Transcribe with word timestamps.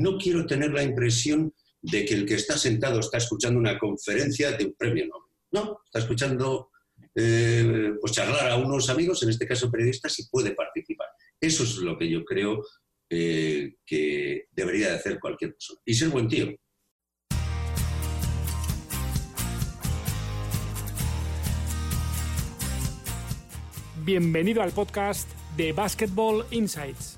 no 0.00 0.16
quiero 0.16 0.46
tener 0.46 0.72
la 0.72 0.84
impresión 0.84 1.52
de 1.82 2.04
que 2.04 2.14
el 2.14 2.24
que 2.24 2.34
está 2.34 2.56
sentado 2.56 3.00
está 3.00 3.18
escuchando 3.18 3.58
una 3.58 3.78
conferencia 3.78 4.52
de 4.52 4.66
un 4.66 4.74
premio 4.74 5.06
Nobel. 5.06 5.32
No, 5.50 5.80
está 5.84 5.98
escuchando 5.98 6.70
eh, 7.14 7.92
pues 8.00 8.12
charlar 8.12 8.48
a 8.48 8.56
unos 8.56 8.88
amigos, 8.90 9.22
en 9.22 9.30
este 9.30 9.46
caso 9.46 9.70
periodistas, 9.70 10.16
y 10.20 10.28
puede 10.28 10.52
participar. 10.52 11.08
Eso 11.40 11.64
es 11.64 11.76
lo 11.76 11.98
que 11.98 12.08
yo 12.08 12.24
creo 12.24 12.64
eh, 13.10 13.74
que 13.84 14.44
debería 14.52 14.90
de 14.90 14.96
hacer 14.96 15.18
cualquier 15.18 15.52
persona. 15.52 15.80
Y 15.84 15.94
ser 15.94 16.10
buen 16.10 16.28
tío. 16.28 16.54
Bienvenido 24.04 24.62
al 24.62 24.70
podcast 24.70 25.28
de 25.56 25.72
Basketball 25.72 26.46
Insights 26.50 27.17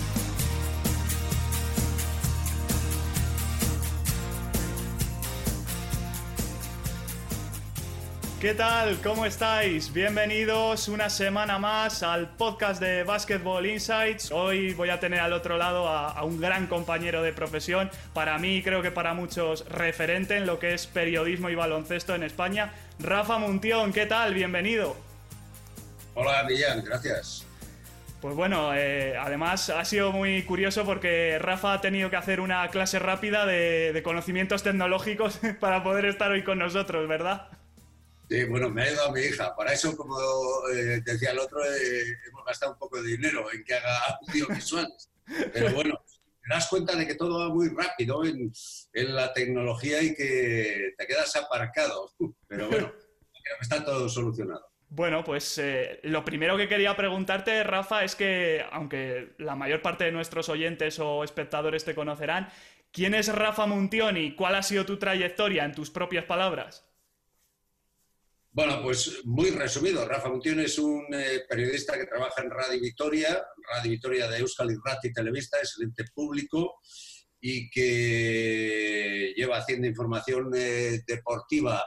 ¿Qué 8.41 8.55
tal? 8.55 8.99
¿Cómo 9.03 9.27
estáis? 9.27 9.93
Bienvenidos 9.93 10.87
una 10.87 11.11
semana 11.11 11.59
más 11.59 12.01
al 12.01 12.27
podcast 12.27 12.81
de 12.81 13.03
Basketball 13.03 13.67
Insights. 13.67 14.31
Hoy 14.31 14.73
voy 14.73 14.89
a 14.89 14.99
tener 14.99 15.19
al 15.19 15.33
otro 15.33 15.57
lado 15.57 15.87
a, 15.87 16.23
un 16.23 16.41
gran 16.41 16.65
compañero 16.65 17.21
de 17.21 17.33
profesión, 17.33 17.91
para 18.15 18.39
mí 18.39 18.63
creo 18.63 18.81
que 18.81 18.89
para 18.89 19.13
muchos 19.13 19.63
referente 19.69 20.37
en 20.37 20.47
lo 20.47 20.57
que 20.57 20.73
es 20.73 20.87
periodismo 20.87 21.51
y 21.51 21.55
baloncesto 21.55 22.15
en 22.15 22.23
España. 22.23 22.73
Rafa 22.97 23.37
Muntión, 23.37 23.93
¿qué 23.93 24.07
tal? 24.07 24.33
Bienvenido. 24.33 24.95
Hola, 26.15 26.43
Millán, 26.43 26.83
gracias. 26.83 27.45
Pues 28.21 28.33
bueno, 28.35 28.73
eh, 28.73 29.15
además 29.19 29.69
ha 29.69 29.85
sido 29.85 30.11
muy 30.11 30.41
curioso 30.41 30.83
porque 30.83 31.37
Rafa 31.37 31.73
ha 31.73 31.81
tenido 31.81 32.09
que 32.09 32.15
hacer 32.15 32.41
una 32.41 32.67
clase 32.69 32.97
rápida 32.97 33.45
de 33.45 34.01
conocimientos 34.03 34.63
tecnológicos 34.63 35.39
para 35.59 35.83
poder 35.83 36.05
estar 36.05 36.31
hoy 36.31 36.43
con 36.43 36.57
nosotros, 36.57 37.07
¿verdad? 37.07 37.47
Sí, 38.31 38.45
bueno, 38.45 38.69
me 38.69 38.81
ha 38.81 38.85
ayudado 38.85 39.11
mi 39.11 39.19
hija. 39.19 39.53
Para 39.57 39.73
eso, 39.73 39.93
como 39.97 40.15
eh, 40.73 41.01
decía 41.03 41.31
el 41.31 41.39
otro, 41.39 41.65
eh, 41.65 42.17
hemos 42.29 42.45
gastado 42.45 42.71
un 42.71 42.77
poco 42.77 43.01
de 43.01 43.09
dinero 43.09 43.51
en 43.51 43.61
que 43.65 43.73
haga 43.73 44.19
audiovisuales. 44.25 45.11
Pero 45.51 45.73
bueno, 45.73 46.01
te 46.07 46.53
das 46.53 46.69
cuenta 46.69 46.95
de 46.95 47.05
que 47.05 47.15
todo 47.15 47.39
va 47.39 47.53
muy 47.53 47.67
rápido 47.67 48.23
en, 48.23 48.53
la 48.93 49.33
tecnología 49.33 50.01
y 50.01 50.15
que 50.15 50.93
te 50.97 51.07
quedas 51.07 51.35
aparcado. 51.35 52.13
Pero 52.47 52.69
bueno, 52.69 52.93
está 53.59 53.83
todo 53.83 54.07
solucionado. 54.07 54.65
Bueno, 54.87 55.25
pues 55.25 55.57
eh, 55.57 55.99
lo 56.03 56.23
primero 56.23 56.55
que 56.55 56.69
quería 56.69 56.95
preguntarte, 56.95 57.65
Rafa, 57.65 58.05
es 58.05 58.15
que, 58.15 58.63
aunque 58.71 59.35
la 59.39 59.57
mayor 59.57 59.81
parte 59.81 60.05
de 60.05 60.13
nuestros 60.13 60.47
oyentes 60.47 60.99
o 60.99 61.25
espectadores 61.25 61.83
te 61.83 61.95
conocerán, 61.95 62.47
¿quién 62.93 63.13
es 63.13 63.27
Rafa 63.27 63.65
Muntión 63.65 64.15
y 64.15 64.35
cuál 64.35 64.55
ha 64.55 64.63
sido 64.63 64.85
tu 64.85 64.97
trayectoria 64.97 65.65
en 65.65 65.73
tus 65.73 65.91
propias 65.91 66.23
palabras? 66.23 66.90
Bueno, 68.53 68.81
pues 68.83 69.21
muy 69.23 69.49
resumido. 69.51 70.05
Rafa 70.05 70.27
Muntión 70.27 70.59
es 70.59 70.77
un 70.77 71.05
eh, 71.13 71.43
periodista 71.47 71.97
que 71.97 72.05
trabaja 72.05 72.41
en 72.41 72.49
Radio 72.49 72.81
Vitoria, 72.81 73.41
Radio 73.71 73.91
Vitoria 73.91 74.27
de 74.27 74.39
Euskal 74.39 74.71
Irrati 74.71 75.13
Televista, 75.13 75.57
excelente 75.57 76.03
público, 76.13 76.81
y 77.39 77.69
que 77.69 79.33
lleva 79.37 79.57
haciendo 79.57 79.87
información 79.87 80.51
eh, 80.53 80.99
deportiva 81.07 81.81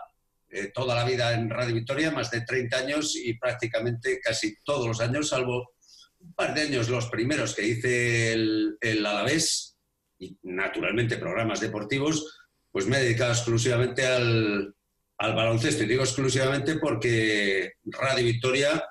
eh, 0.49 0.71
toda 0.72 0.94
la 0.94 1.05
vida 1.05 1.34
en 1.34 1.50
Radio 1.50 1.75
Vitoria, 1.75 2.11
más 2.11 2.31
de 2.31 2.41
30 2.41 2.78
años 2.78 3.15
y 3.15 3.34
prácticamente 3.34 4.19
casi 4.21 4.56
todos 4.65 4.87
los 4.87 5.00
años, 5.03 5.28
salvo 5.28 5.75
un 6.21 6.33
par 6.33 6.55
de 6.55 6.62
años 6.62 6.89
los 6.89 7.10
primeros 7.10 7.55
que 7.55 7.66
hice 7.66 8.33
el, 8.33 8.78
el 8.81 9.05
Alavés 9.05 9.77
y 10.19 10.39
naturalmente 10.44 11.19
programas 11.19 11.60
deportivos, 11.60 12.39
pues 12.71 12.87
me 12.87 12.97
he 12.97 13.03
dedicado 13.03 13.33
exclusivamente 13.33 14.06
al, 14.06 14.75
al 15.19 15.35
baloncesto. 15.35 15.85
Y 15.85 15.87
digo 15.87 16.03
exclusivamente 16.03 16.77
porque 16.77 17.73
Radio 17.85 18.25
Victoria 18.25 18.85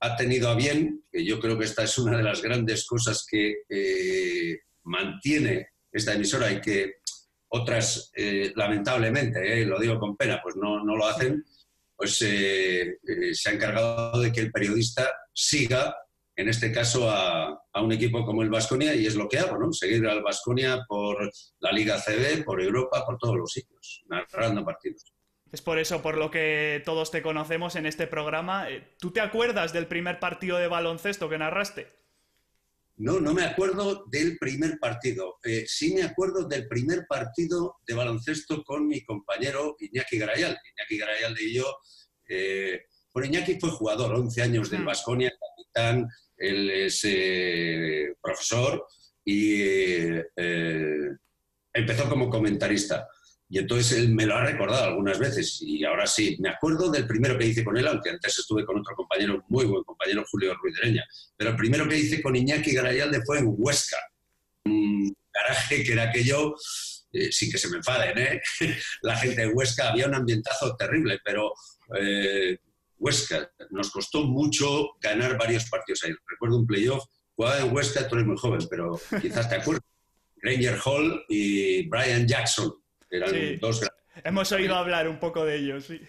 ha 0.00 0.16
tenido 0.16 0.48
a 0.48 0.54
bien, 0.54 1.04
que 1.10 1.24
yo 1.24 1.40
creo 1.40 1.58
que 1.58 1.64
esta 1.64 1.82
es 1.82 1.98
una 1.98 2.16
de 2.16 2.22
las 2.22 2.42
grandes 2.42 2.86
cosas 2.86 3.26
que 3.28 3.62
eh, 3.68 4.60
mantiene 4.84 5.70
esta 5.90 6.14
emisora 6.14 6.50
y 6.52 6.60
que 6.60 6.94
otras, 7.48 8.12
eh, 8.14 8.52
lamentablemente, 8.54 9.62
eh, 9.62 9.64
lo 9.64 9.80
digo 9.80 9.98
con 9.98 10.16
pena, 10.16 10.40
pues 10.42 10.54
no, 10.56 10.84
no 10.84 10.96
lo 10.96 11.06
hacen, 11.06 11.44
pues 11.96 12.18
se 12.18 12.98
ha 13.46 13.52
encargado 13.52 14.20
de 14.20 14.30
que 14.30 14.40
el 14.40 14.52
periodista 14.52 15.10
siga, 15.32 15.96
en 16.36 16.48
este 16.48 16.70
caso, 16.70 17.10
a, 17.10 17.60
a 17.72 17.82
un 17.82 17.90
equipo 17.90 18.24
como 18.24 18.42
el 18.42 18.50
Vasconia, 18.50 18.94
y 18.94 19.06
es 19.06 19.16
lo 19.16 19.28
que 19.28 19.38
hago, 19.38 19.58
¿no? 19.58 19.72
Seguir 19.72 20.06
al 20.06 20.22
Vasconia 20.22 20.84
por 20.86 21.28
la 21.58 21.72
Liga 21.72 22.00
CB, 22.00 22.44
por 22.44 22.62
Europa, 22.62 23.04
por 23.04 23.18
todos 23.18 23.36
los 23.36 23.50
sitios, 23.50 24.04
narrando 24.08 24.64
partidos. 24.64 25.12
Es 25.52 25.62
por 25.62 25.78
eso 25.78 26.02
por 26.02 26.18
lo 26.18 26.30
que 26.30 26.82
todos 26.84 27.10
te 27.10 27.22
conocemos 27.22 27.76
en 27.76 27.86
este 27.86 28.06
programa. 28.06 28.70
Eh, 28.70 28.96
¿Tú 28.98 29.12
te 29.12 29.20
acuerdas 29.20 29.72
del 29.72 29.86
primer 29.86 30.20
partido 30.20 30.58
de 30.58 30.68
baloncesto 30.68 31.28
que 31.28 31.38
narraste? 31.38 31.98
No, 32.98 33.20
no 33.20 33.32
me 33.32 33.44
acuerdo 33.44 34.06
del 34.10 34.38
primer 34.38 34.78
partido. 34.80 35.38
Eh, 35.44 35.64
sí 35.68 35.94
me 35.94 36.02
acuerdo 36.02 36.48
del 36.48 36.66
primer 36.66 37.06
partido 37.08 37.76
de 37.86 37.94
baloncesto 37.94 38.64
con 38.64 38.88
mi 38.88 39.04
compañero 39.04 39.76
Iñaki 39.78 40.18
Garayalde. 40.18 40.58
Iñaki 40.76 40.98
Garayalde 40.98 41.44
y 41.44 41.54
yo. 41.54 41.76
Eh, 42.28 42.86
bueno, 43.14 43.28
Iñaki 43.28 43.60
fue 43.60 43.70
jugador, 43.70 44.16
11 44.16 44.42
años 44.42 44.70
del 44.70 44.84
Vasconia, 44.84 45.30
capitán, 45.30 46.08
él 46.36 46.70
es 46.70 47.00
eh, 47.04 48.16
profesor 48.20 48.84
y 49.24 49.62
empezó 51.72 52.08
como 52.08 52.28
comentarista. 52.28 53.06
Y 53.50 53.58
entonces 53.58 53.98
él 53.98 54.10
me 54.10 54.26
lo 54.26 54.36
ha 54.36 54.44
recordado 54.44 54.84
algunas 54.84 55.18
veces 55.18 55.58
y 55.62 55.82
ahora 55.84 56.06
sí, 56.06 56.36
me 56.40 56.50
acuerdo 56.50 56.90
del 56.90 57.06
primero 57.06 57.38
que 57.38 57.46
hice 57.46 57.64
con 57.64 57.78
él, 57.78 57.86
aunque 57.86 58.10
antes 58.10 58.38
estuve 58.38 58.66
con 58.66 58.78
otro 58.78 58.94
compañero, 58.94 59.42
muy 59.48 59.64
buen 59.64 59.82
compañero, 59.84 60.24
Julio 60.30 60.54
Ruidereña, 60.54 61.04
pero 61.36 61.50
el 61.50 61.56
primero 61.56 61.88
que 61.88 61.96
hice 61.96 62.20
con 62.20 62.36
Iñaki 62.36 62.72
Garayalde 62.74 63.22
fue 63.24 63.38
en 63.38 63.46
Huesca, 63.56 63.96
un 64.66 65.16
garaje 65.32 65.82
que 65.82 65.92
era 65.92 66.10
aquello, 66.10 66.54
eh, 67.10 67.32
sin 67.32 67.50
que 67.50 67.56
se 67.56 67.70
me 67.70 67.78
enfaden, 67.78 68.18
¿eh? 68.18 68.42
la 69.02 69.16
gente 69.16 69.40
de 69.40 69.48
Huesca, 69.48 69.90
había 69.90 70.08
un 70.08 70.14
ambientazo 70.14 70.76
terrible, 70.76 71.18
pero 71.24 71.50
eh, 71.98 72.58
Huesca, 72.98 73.50
nos 73.70 73.90
costó 73.90 74.24
mucho 74.24 74.90
ganar 75.00 75.38
varios 75.38 75.64
partidos 75.70 76.04
ahí. 76.04 76.12
Recuerdo 76.26 76.58
un 76.58 76.66
playoff, 76.66 77.04
jugaba 77.34 77.60
en 77.60 77.74
Huesca, 77.74 78.06
tú 78.06 78.16
eres 78.16 78.26
muy 78.26 78.36
joven, 78.36 78.60
pero 78.68 79.00
quizás 79.22 79.48
te 79.48 79.54
acuerdas, 79.54 79.84
Ranger 80.42 80.78
Hall 80.84 81.24
y 81.28 81.88
Brian 81.88 82.26
Jackson 82.26 82.74
Hemos 84.24 84.52
oído 84.52 84.74
hablar 84.74 85.08
un 85.08 85.18
poco 85.18 85.44
de 85.44 85.56
ellos, 85.56 85.84
sí. 85.86 86.00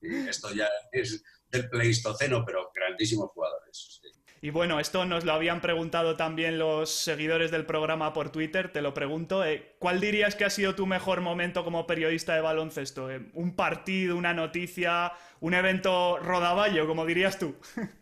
esto 0.00 0.52
ya 0.54 0.68
es 0.92 1.22
del 1.48 1.68
Pleistoceno, 1.68 2.44
pero 2.44 2.70
grandísimos 2.74 3.30
jugadores. 3.32 4.00
Y 4.42 4.48
bueno, 4.48 4.80
esto 4.80 5.04
nos 5.04 5.24
lo 5.26 5.32
habían 5.32 5.60
preguntado 5.60 6.16
también 6.16 6.58
los 6.58 6.90
seguidores 6.90 7.50
del 7.50 7.66
programa 7.66 8.14
por 8.14 8.30
Twitter, 8.30 8.72
te 8.72 8.80
lo 8.80 8.94
pregunto. 8.94 9.44
Eh, 9.44 9.76
¿Cuál 9.78 10.00
dirías 10.00 10.34
que 10.34 10.46
ha 10.46 10.50
sido 10.50 10.74
tu 10.74 10.86
mejor 10.86 11.20
momento 11.20 11.62
como 11.62 11.86
periodista 11.86 12.34
de 12.34 12.40
baloncesto? 12.40 13.10
Eh, 13.10 13.30
¿Un 13.34 13.54
partido, 13.54 14.16
una 14.16 14.32
noticia, 14.32 15.12
un 15.40 15.52
evento 15.52 16.18
rodaballo, 16.18 16.86
como 16.86 17.04
dirías 17.06 17.38
tú? 17.38 17.56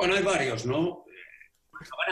Bueno, 0.00 0.14
hay 0.14 0.22
varios, 0.22 0.64
¿no? 0.64 1.04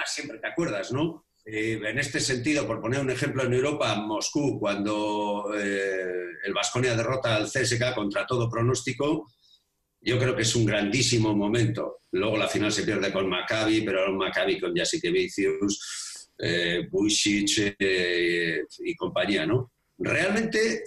siempre 0.07 0.39
te 0.39 0.49
acuerdas, 0.49 0.91
¿no? 0.91 1.26
Eh, 1.49 1.81
en 1.81 1.99
este 2.01 2.19
sentido, 2.19 2.67
por 2.67 2.81
poner 2.81 2.99
un 2.99 3.11
ejemplo 3.11 3.45
en 3.45 3.53
Europa, 3.53 3.95
Moscú, 3.95 4.59
cuando 4.59 5.55
eh, 5.57 6.25
el 6.45 6.53
Vasconia 6.53 6.97
derrota 6.97 7.37
al 7.37 7.47
CSK 7.47 7.95
contra 7.95 8.27
todo 8.27 8.51
pronóstico, 8.51 9.29
yo 10.01 10.19
creo 10.19 10.35
que 10.35 10.43
es 10.43 10.57
un 10.57 10.67
grandísimo 10.67 11.37
momento. 11.37 12.01
Luego 12.11 12.37
la 12.37 12.49
final 12.49 12.73
se 12.73 12.83
pierde 12.83 13.13
con 13.13 13.29
Maccabi, 13.29 13.83
pero 13.83 14.11
un 14.11 14.19
Maccabi 14.19 14.59
con 14.59 14.75
Jasikevicius, 14.75 16.33
eh, 16.39 16.89
eh, 17.79 18.63
y 18.81 18.97
compañía, 18.97 19.47
¿no? 19.47 19.73
Realmente, 19.99 20.83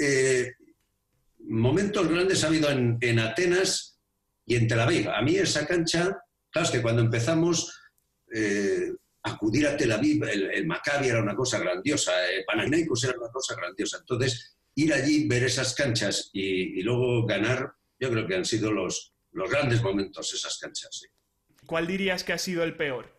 momentos 1.47 2.07
grandes 2.07 2.43
ha 2.43 2.47
habido 2.47 2.69
en, 2.69 3.19
Atenas 3.19 3.97
y 4.45 4.55
en 4.55 4.67
Tel 4.67 4.81
Aviv. 4.81 5.09
A 5.09 5.21
mí 5.21 5.37
esa 5.37 5.65
cancha, 5.65 6.17
claro, 6.51 6.65
es 6.65 6.71
que 6.71 6.81
cuando 6.81 7.01
empezamos 7.01 7.73
acudir 9.23 9.67
a 9.67 9.75
Tel 9.75 9.91
Aviv, 9.91 10.23
el, 10.23 10.65
Maccabi 10.65 11.07
era 11.07 11.21
una 11.21 11.35
cosa 11.35 11.59
grandiosa, 11.59 12.11
eh, 12.29 12.43
Panathinaikos 12.45 13.03
era 13.03 13.17
una 13.17 13.29
cosa 13.29 13.55
grandiosa. 13.55 13.97
Entonces, 13.99 14.57
ir 14.75 14.93
allí, 14.93 15.27
ver 15.27 15.43
esas 15.43 15.73
canchas 15.75 16.29
y, 16.33 16.81
luego 16.81 17.25
ganar, 17.25 17.73
yo 17.99 18.09
creo 18.09 18.27
que 18.27 18.35
han 18.35 18.45
sido 18.45 18.71
los, 18.71 19.13
los 19.31 19.49
grandes 19.49 19.81
momentos 19.81 20.33
esas 20.33 20.57
canchas. 20.57 21.03
¿Cuál 21.65 21.87
dirías 21.87 22.23
que 22.23 22.33
ha 22.33 22.37
sido 22.37 22.63
el 22.63 22.75
peor? 22.75 23.13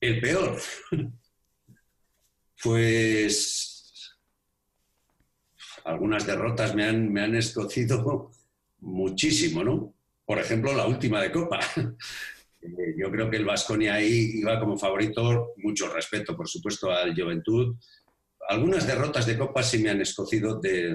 El 0.00 0.20
peor. 0.20 0.60
pues 2.62 4.18
algunas 5.84 6.26
derrotas 6.26 6.74
me 6.74 6.84
han, 6.84 7.12
me 7.12 7.22
han 7.22 7.34
escocido 7.36 8.32
muchísimo, 8.80 9.62
¿no? 9.62 9.94
Por 10.24 10.38
ejemplo, 10.38 10.72
la 10.72 10.86
última 10.86 11.20
de 11.20 11.30
Copa. 11.30 11.60
Eh, 12.64 12.94
yo 12.96 13.10
creo 13.10 13.30
que 13.30 13.36
el 13.36 13.44
Vasconia 13.44 13.94
ahí 13.94 14.32
iba 14.36 14.58
como 14.58 14.78
favorito, 14.78 15.52
mucho 15.58 15.92
respeto, 15.92 16.36
por 16.36 16.48
supuesto, 16.48 16.90
al 16.90 17.14
Juventud. 17.14 17.76
Algunas 18.48 18.86
derrotas 18.86 19.26
de 19.26 19.38
Copa 19.38 19.62
sí 19.62 19.78
me 19.78 19.90
han 19.90 20.00
escocido 20.00 20.58
de, 20.60 20.94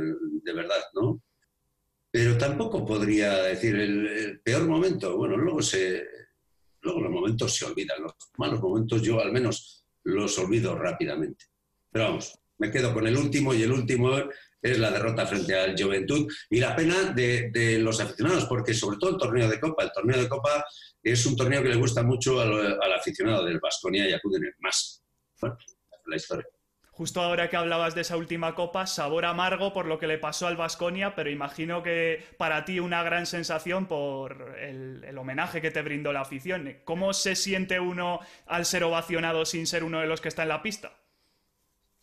verdad, 0.54 0.82
¿no? 0.94 1.22
Pero 2.12 2.38
tampoco 2.38 2.86
podría 2.86 3.44
decir 3.44 3.76
el, 3.76 4.42
peor 4.44 4.68
momento. 4.68 5.16
Bueno, 5.16 5.38
luego, 5.38 5.62
se, 5.62 6.04
luego 6.82 7.02
los 7.02 7.12
momentos 7.12 7.56
se 7.56 7.66
olvidan. 7.66 8.02
Los 8.02 8.14
malos 8.38 8.62
momentos 8.62 9.02
yo 9.04 9.20
al 9.20 9.32
menos 9.32 9.86
los 10.04 10.38
olvido 10.40 10.76
rápidamente. 10.76 11.46
Pero 11.92 12.06
vamos, 12.06 12.40
me 12.58 12.72
quedo 12.72 12.94
con 12.94 13.06
el 13.06 13.16
último 13.16 13.54
y 13.54 13.62
el 13.64 13.72
último 13.72 14.12
es 14.62 14.78
la 14.78 14.92
derrota 14.92 15.26
frente 15.26 15.56
al 15.56 15.82
Juventud 15.82 16.28
y 16.50 16.60
la 16.60 16.76
pena 16.76 17.14
de, 17.14 17.80
los 17.80 18.00
aficionados, 18.00 18.46
porque 18.46 18.74
sobre 18.74 18.98
todo 18.98 19.12
el 19.12 19.18
torneo 19.18 19.48
de 19.48 19.60
Copa, 19.60 19.84
el 19.84 19.92
torneo 19.92 20.22
de 20.22 20.28
Copa 20.30 20.66
es 21.04 21.26
un 21.26 21.36
torneo 21.36 21.62
que 21.64 21.70
le 21.70 21.76
gusta 21.76 22.04
mucho 22.04 22.40
al, 22.42 22.94
aficionado 22.94 23.46
del 23.46 23.60
Vasconia 23.60 24.10
y 24.10 24.14
acuden 24.14 24.44
más. 24.60 25.04
Bueno, 25.40 25.58
la 26.06 26.16
historia. 26.16 26.46
Justo 26.92 27.22
ahora 27.22 27.50
que 27.50 27.56
hablabas 27.56 27.96
de 27.96 28.02
esa 28.02 28.18
última 28.18 28.56
copa, 28.56 28.86
sabor 28.86 29.24
amargo 29.24 29.72
por 29.72 29.86
lo 29.86 30.00
que 30.00 30.08
le 30.08 30.18
pasó 30.18 30.48
al 30.48 30.58
Vasconia, 30.58 31.16
pero 31.16 31.30
imagino 31.30 31.82
que 31.82 32.26
para 32.38 32.66
ti 32.66 32.82
una 32.82 33.04
gran 33.04 33.26
sensación 33.26 33.88
por 33.88 34.58
el, 34.60 35.06
el, 35.06 35.18
homenaje 35.18 35.62
que 35.62 35.72
te 35.72 35.82
brindó 35.82 36.12
la 36.12 36.22
afición. 36.22 36.82
¿Cómo 36.84 37.14
se 37.14 37.38
siente 37.38 37.80
uno 37.80 38.20
al 38.48 38.66
ser 38.66 38.84
ovacionado 38.84 39.46
sin 39.46 39.66
ser 39.66 39.86
uno 39.86 40.02
de 40.02 40.08
los 40.08 40.20
que 40.20 40.28
está 40.28 40.44
en 40.44 40.50
la 40.50 40.62
pista? 40.62 40.92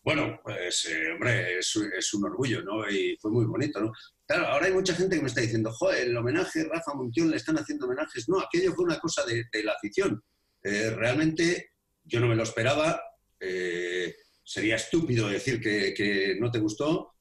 Bueno, 0.07 0.41
pues, 0.41 0.85
eh, 0.85 1.11
hombre, 1.11 1.59
es, 1.59 2.15
un 2.15 2.25
orgullo, 2.25 2.63
¿no? 2.63 2.89
Y 2.89 3.17
fue 3.21 3.29
muy 3.29 3.45
bonito, 3.45 3.81
¿no? 3.81 3.93
Claro, 4.27 4.49
ahora 4.49 4.67
hay 4.67 4.73
mucha 4.73 4.95
gente 4.95 5.15
que 5.15 5.23
me 5.23 5.29
está 5.29 5.41
diciendo, 5.41 5.71
joder, 5.73 6.09
el 6.09 6.17
homenaje, 6.17 6.65
Rafa 6.65 6.95
Montión, 6.95 7.31
le 7.31 7.37
están 7.37 7.57
haciendo 7.59 7.87
homenajes. 7.87 8.29
No, 8.29 8.41
aquello 8.41 8.75
fue 8.75 8.85
una 8.85 8.99
cosa 8.99 9.25
de, 9.25 9.47
la 9.63 9.73
afición. 9.73 10.21
Eh, 10.65 10.91
realmente 10.91 11.71
yo 12.03 12.19
no 12.19 12.27
me 12.27 12.35
lo 12.35 12.43
esperaba. 12.43 13.01
Eh, 13.39 14.17
sería 14.43 14.77
estúpido 14.77 15.29
decir 15.29 15.61
que, 15.61 16.37
no 16.41 16.51
te 16.51 16.59
gustó. 16.59 17.15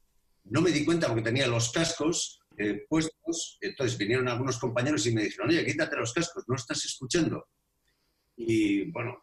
No 0.45 0.61
me 0.61 0.71
di 0.71 0.83
cuenta 0.83 1.07
porque 1.07 1.23
tenía 1.23 1.47
los 1.47 1.71
cascos 1.71 2.39
puestos. 2.89 3.59
Entonces 3.61 3.97
vinieron 3.97 4.27
algunos 4.27 4.57
compañeros 4.57 5.05
y 5.05 5.13
me 5.13 5.23
dijeron, 5.23 5.49
oye, 5.49 5.63
quítate 5.63 5.95
los 5.97 6.13
cascos, 6.13 6.45
no 6.47 6.55
estás 6.55 6.83
escuchando. 6.85 7.49
Y 8.35 8.89
bueno, 8.91 9.21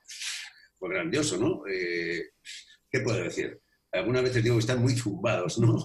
fue 0.78 0.90
grandioso, 0.90 1.37
¿no? 1.37 1.62
¿qué 1.64 3.00
puedo 3.00 3.25
decir? 3.25 3.61
Algunas 3.90 4.23
veces 4.23 4.44
digo 4.44 4.56
que 4.56 4.61
están 4.61 4.82
muy 4.82 4.94
zumbados, 4.94 5.58
¿no? 5.58 5.85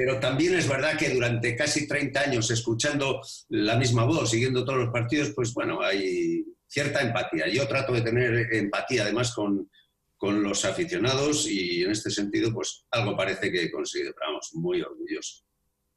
Pero 0.00 0.18
también 0.18 0.54
es 0.54 0.66
verdad 0.66 0.96
que 0.96 1.10
durante 1.10 1.54
casi 1.54 1.86
30 1.86 2.20
años 2.20 2.50
escuchando 2.50 3.20
la 3.50 3.76
misma 3.76 4.04
voz, 4.04 4.30
siguiendo 4.30 4.64
todos 4.64 4.78
los 4.78 4.88
partidos, 4.90 5.32
pues 5.36 5.52
bueno, 5.52 5.82
hay 5.82 6.42
cierta 6.66 7.02
empatía. 7.02 7.48
Yo 7.48 7.68
trato 7.68 7.92
de 7.92 8.00
tener 8.00 8.48
empatía 8.50 9.02
además 9.02 9.34
con, 9.34 9.70
con 10.16 10.42
los 10.42 10.64
aficionados 10.64 11.46
y 11.46 11.82
en 11.82 11.90
este 11.90 12.08
sentido, 12.08 12.50
pues 12.50 12.86
algo 12.90 13.14
parece 13.14 13.52
que 13.52 13.64
he 13.64 13.70
conseguido, 13.70 14.14
pero 14.14 14.30
vamos, 14.30 14.48
muy 14.54 14.80
orgulloso. 14.80 15.44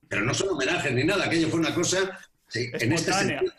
Pero 0.10 0.24
no 0.24 0.34
son 0.34 0.50
homenajes 0.50 0.92
ni 0.92 1.06
nada, 1.06 1.24
aquello 1.24 1.48
fue 1.48 1.62
una 1.62 1.74
cosa 1.74 2.20
en 2.54 2.92
este 2.92 3.14
sentido. 3.14 3.54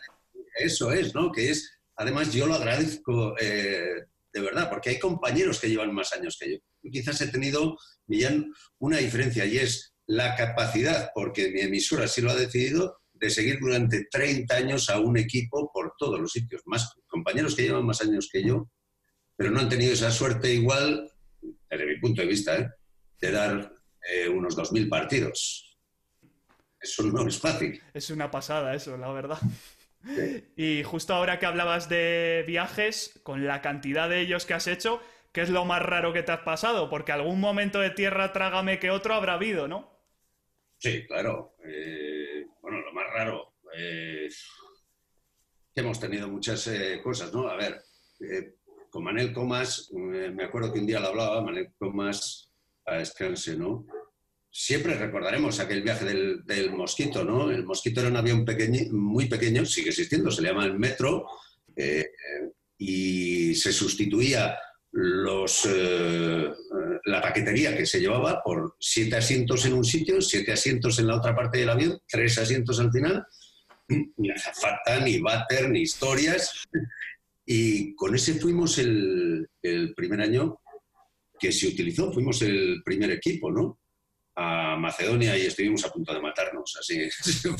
Eso 0.59 0.91
es, 0.91 1.15
¿no? 1.15 1.31
Que 1.31 1.49
es, 1.49 1.71
además 1.95 2.31
yo 2.31 2.45
lo 2.45 2.53
agradezco 2.53 3.35
eh, 3.39 4.05
de 4.31 4.41
verdad, 4.41 4.69
porque 4.69 4.91
hay 4.91 4.99
compañeros 4.99 5.59
que 5.59 5.69
llevan 5.69 5.91
más 5.91 6.13
años 6.13 6.37
que 6.39 6.51
yo. 6.51 6.91
Quizás 6.91 7.19
he 7.21 7.29
tenido, 7.29 7.79
Millán, 8.05 8.53
una 8.77 8.97
diferencia 8.97 9.43
y 9.45 9.57
es 9.57 9.94
la 10.07 10.35
capacidad, 10.35 11.11
porque 11.13 11.49
mi 11.51 11.61
emisora 11.61 12.07
sí 12.07 12.21
lo 12.21 12.31
ha 12.31 12.35
decidido, 12.35 12.99
de 13.13 13.29
seguir 13.29 13.59
durante 13.59 14.05
30 14.11 14.55
años 14.55 14.89
a 14.89 14.99
un 14.99 15.17
equipo 15.17 15.71
por 15.73 15.93
todos 15.97 16.19
los 16.19 16.31
sitios. 16.31 16.61
Más 16.65 16.93
compañeros 17.07 17.55
que 17.55 17.63
llevan 17.63 17.85
más 17.85 18.01
años 18.01 18.29
que 18.31 18.43
yo, 18.43 18.69
pero 19.35 19.51
no 19.51 19.59
han 19.59 19.69
tenido 19.69 19.93
esa 19.93 20.11
suerte 20.11 20.53
igual, 20.53 21.09
desde 21.69 21.85
mi 21.85 21.99
punto 21.99 22.21
de 22.21 22.27
vista, 22.27 22.57
¿eh? 22.57 22.69
de 23.19 23.31
dar 23.31 23.73
eh, 24.09 24.29
unos 24.29 24.57
2.000 24.57 24.89
partidos. 24.89 25.77
Eso 26.79 27.03
no 27.03 27.27
es 27.27 27.39
fácil. 27.39 27.81
Es 27.93 28.09
una 28.09 28.29
pasada 28.29 28.75
eso, 28.75 28.95
la 28.97 29.11
verdad. 29.11 29.39
Y 30.55 30.83
justo 30.83 31.15
ahora 31.15 31.39
que 31.39 31.47
hablabas 31.47 31.89
de 31.89 32.43
viajes, 32.45 33.19
con 33.23 33.47
la 33.47 33.61
cantidad 33.61 34.07
de 34.07 34.21
ellos 34.21 34.45
que 34.45 34.53
has 34.53 34.67
hecho, 34.67 35.01
¿qué 35.31 35.41
es 35.41 35.49
lo 35.49 35.65
más 35.65 35.81
raro 35.81 36.13
que 36.13 36.21
te 36.21 36.31
has 36.31 36.41
pasado? 36.41 36.89
Porque 36.89 37.11
algún 37.11 37.39
momento 37.39 37.79
de 37.79 37.89
tierra 37.89 38.31
trágame 38.31 38.77
que 38.77 38.91
otro 38.91 39.15
habrá 39.15 39.33
habido, 39.33 39.67
¿no? 39.67 39.94
Sí, 40.85 41.03
claro. 41.07 41.55
Eh, 41.67 42.45
bueno, 42.61 42.79
lo 42.79 42.93
más 42.93 43.11
raro. 43.11 43.55
Eh, 43.75 44.29
hemos 45.73 45.99
tenido 45.99 46.29
muchas 46.29 46.67
eh, 46.67 47.01
cosas, 47.03 47.33
¿no? 47.33 47.47
A 47.47 47.55
ver, 47.55 47.83
con 48.91 49.03
Manel 49.03 49.33
Comas, 49.33 49.89
me 49.91 50.43
acuerdo 50.43 50.71
que 50.71 50.77
un 50.77 50.85
día 50.85 50.99
lo 50.99 51.07
hablaba, 51.07 51.41
Manel 51.41 51.73
Comas 51.79 52.51
a 52.85 52.97
descanse, 52.97 53.57
¿no? 53.57 53.87
siempre 54.51 54.93
recordaremos 54.93 55.59
aquel 55.59 55.81
viaje 55.81 56.05
del, 56.05 56.71
Mosquito, 56.71 57.25
¿no? 57.25 57.49
El 57.49 57.65
Mosquito 57.65 58.01
era 58.01 58.09
un 58.09 58.17
avión 58.17 58.45
muy 58.91 59.27
pequeño, 59.27 59.65
sigue 59.65 59.89
existiendo, 59.89 60.29
se 60.29 60.43
le 60.43 60.49
llama 60.49 60.65
el 60.65 60.77
Metro, 60.79 61.25
eh, 61.75 62.11
y 62.77 63.55
se 63.55 63.73
sustituía 63.73 64.55
los, 64.97 65.67
eh, 65.69 66.49
la 67.03 67.21
paquetería 67.21 67.75
que 67.75 67.85
se 67.85 67.99
llevaba 67.99 68.41
por 68.41 68.77
siete 68.79 69.17
asientos 69.17 69.65
en 69.65 69.73
un 69.73 69.83
sitio, 69.83 70.21
siete 70.21 70.53
asientos 70.53 70.97
en 70.99 71.07
la 71.07 71.17
otra 71.17 71.35
parte 71.35 71.57
del 71.57 71.69
avión, 71.69 71.99
tres 72.07 72.37
asientos 72.37 72.79
al 72.79 72.91
final, 72.93 73.25
ni 73.89 74.31
azafata, 74.31 75.01
ni 75.01 75.19
váter, 75.19 75.69
ni 75.69 75.81
historias. 75.81 76.63
Y 77.45 77.93
con 77.95 78.15
ese 78.15 78.35
fuimos 78.35 78.77
el, 78.77 79.49
el 79.61 79.93
primer 79.93 80.21
año 80.21 80.61
que 81.37 81.51
se 81.51 81.67
utilizó, 81.67 82.13
fuimos 82.13 82.41
el 82.41 82.81
primer 82.85 83.11
equipo, 83.11 83.51
¿no? 83.51 83.79
a 84.37 84.75
Macedonia 84.75 85.37
y 85.37 85.45
estuvimos 85.45 85.85
a 85.85 85.91
punto 85.91 86.13
de 86.13 86.21
matarnos, 86.21 86.77
así 86.77 87.07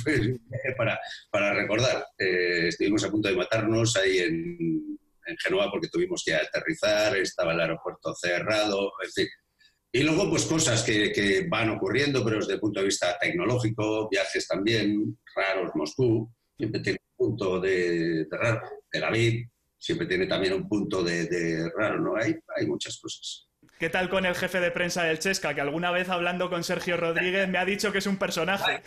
para, 0.77 0.99
para 1.29 1.53
recordar. 1.53 2.05
Eh, 2.17 2.67
estuvimos 2.67 3.03
a 3.03 3.11
punto 3.11 3.29
de 3.29 3.35
matarnos 3.35 3.95
ahí 3.95 4.19
en, 4.19 4.99
en 5.25 5.37
Genoa 5.37 5.69
porque 5.71 5.89
tuvimos 5.89 6.23
que 6.23 6.33
aterrizar, 6.33 7.15
estaba 7.17 7.53
el 7.53 7.59
aeropuerto 7.59 8.13
cerrado, 8.15 8.91
en 9.03 9.11
fin. 9.11 9.27
Y 9.91 10.03
luego, 10.03 10.29
pues 10.29 10.45
cosas 10.45 10.83
que, 10.83 11.11
que, 11.11 11.47
van 11.47 11.69
ocurriendo, 11.69 12.23
pero 12.23 12.37
desde 12.37 12.53
el 12.53 12.59
punto 12.59 12.81
de 12.81 12.87
vista 12.87 13.17
tecnológico, 13.17 14.09
viajes 14.09 14.47
también 14.47 15.17
raros, 15.33 15.71
Moscú, 15.73 16.29
siempre 16.57 16.81
tiene 16.81 16.99
un 17.17 17.29
punto 17.29 17.61
de, 17.61 18.25
de 18.25 18.37
raro. 18.37 18.61
Tel 18.91 19.03
Aviv 19.05 19.47
siempre 19.77 20.05
tiene 20.07 20.27
también 20.27 20.53
un 20.53 20.67
punto 20.67 21.01
de, 21.01 21.25
de 21.27 21.69
raro, 21.77 22.01
¿no? 22.01 22.17
Hay, 22.17 22.35
hay 22.57 22.65
muchas 22.65 22.99
cosas. 22.99 23.47
¿Qué 23.79 23.89
tal 23.89 24.09
con 24.09 24.25
el 24.25 24.35
jefe 24.35 24.59
de 24.59 24.71
prensa 24.71 25.03
del 25.03 25.19
Chesca? 25.19 25.53
Que 25.53 25.61
alguna 25.61 25.91
vez 25.91 26.09
hablando 26.09 26.49
con 26.49 26.63
Sergio 26.63 26.97
Rodríguez 26.97 27.47
me 27.47 27.57
ha 27.57 27.65
dicho 27.65 27.91
que 27.91 27.99
es 27.99 28.07
un 28.07 28.17
personaje. 28.17 28.81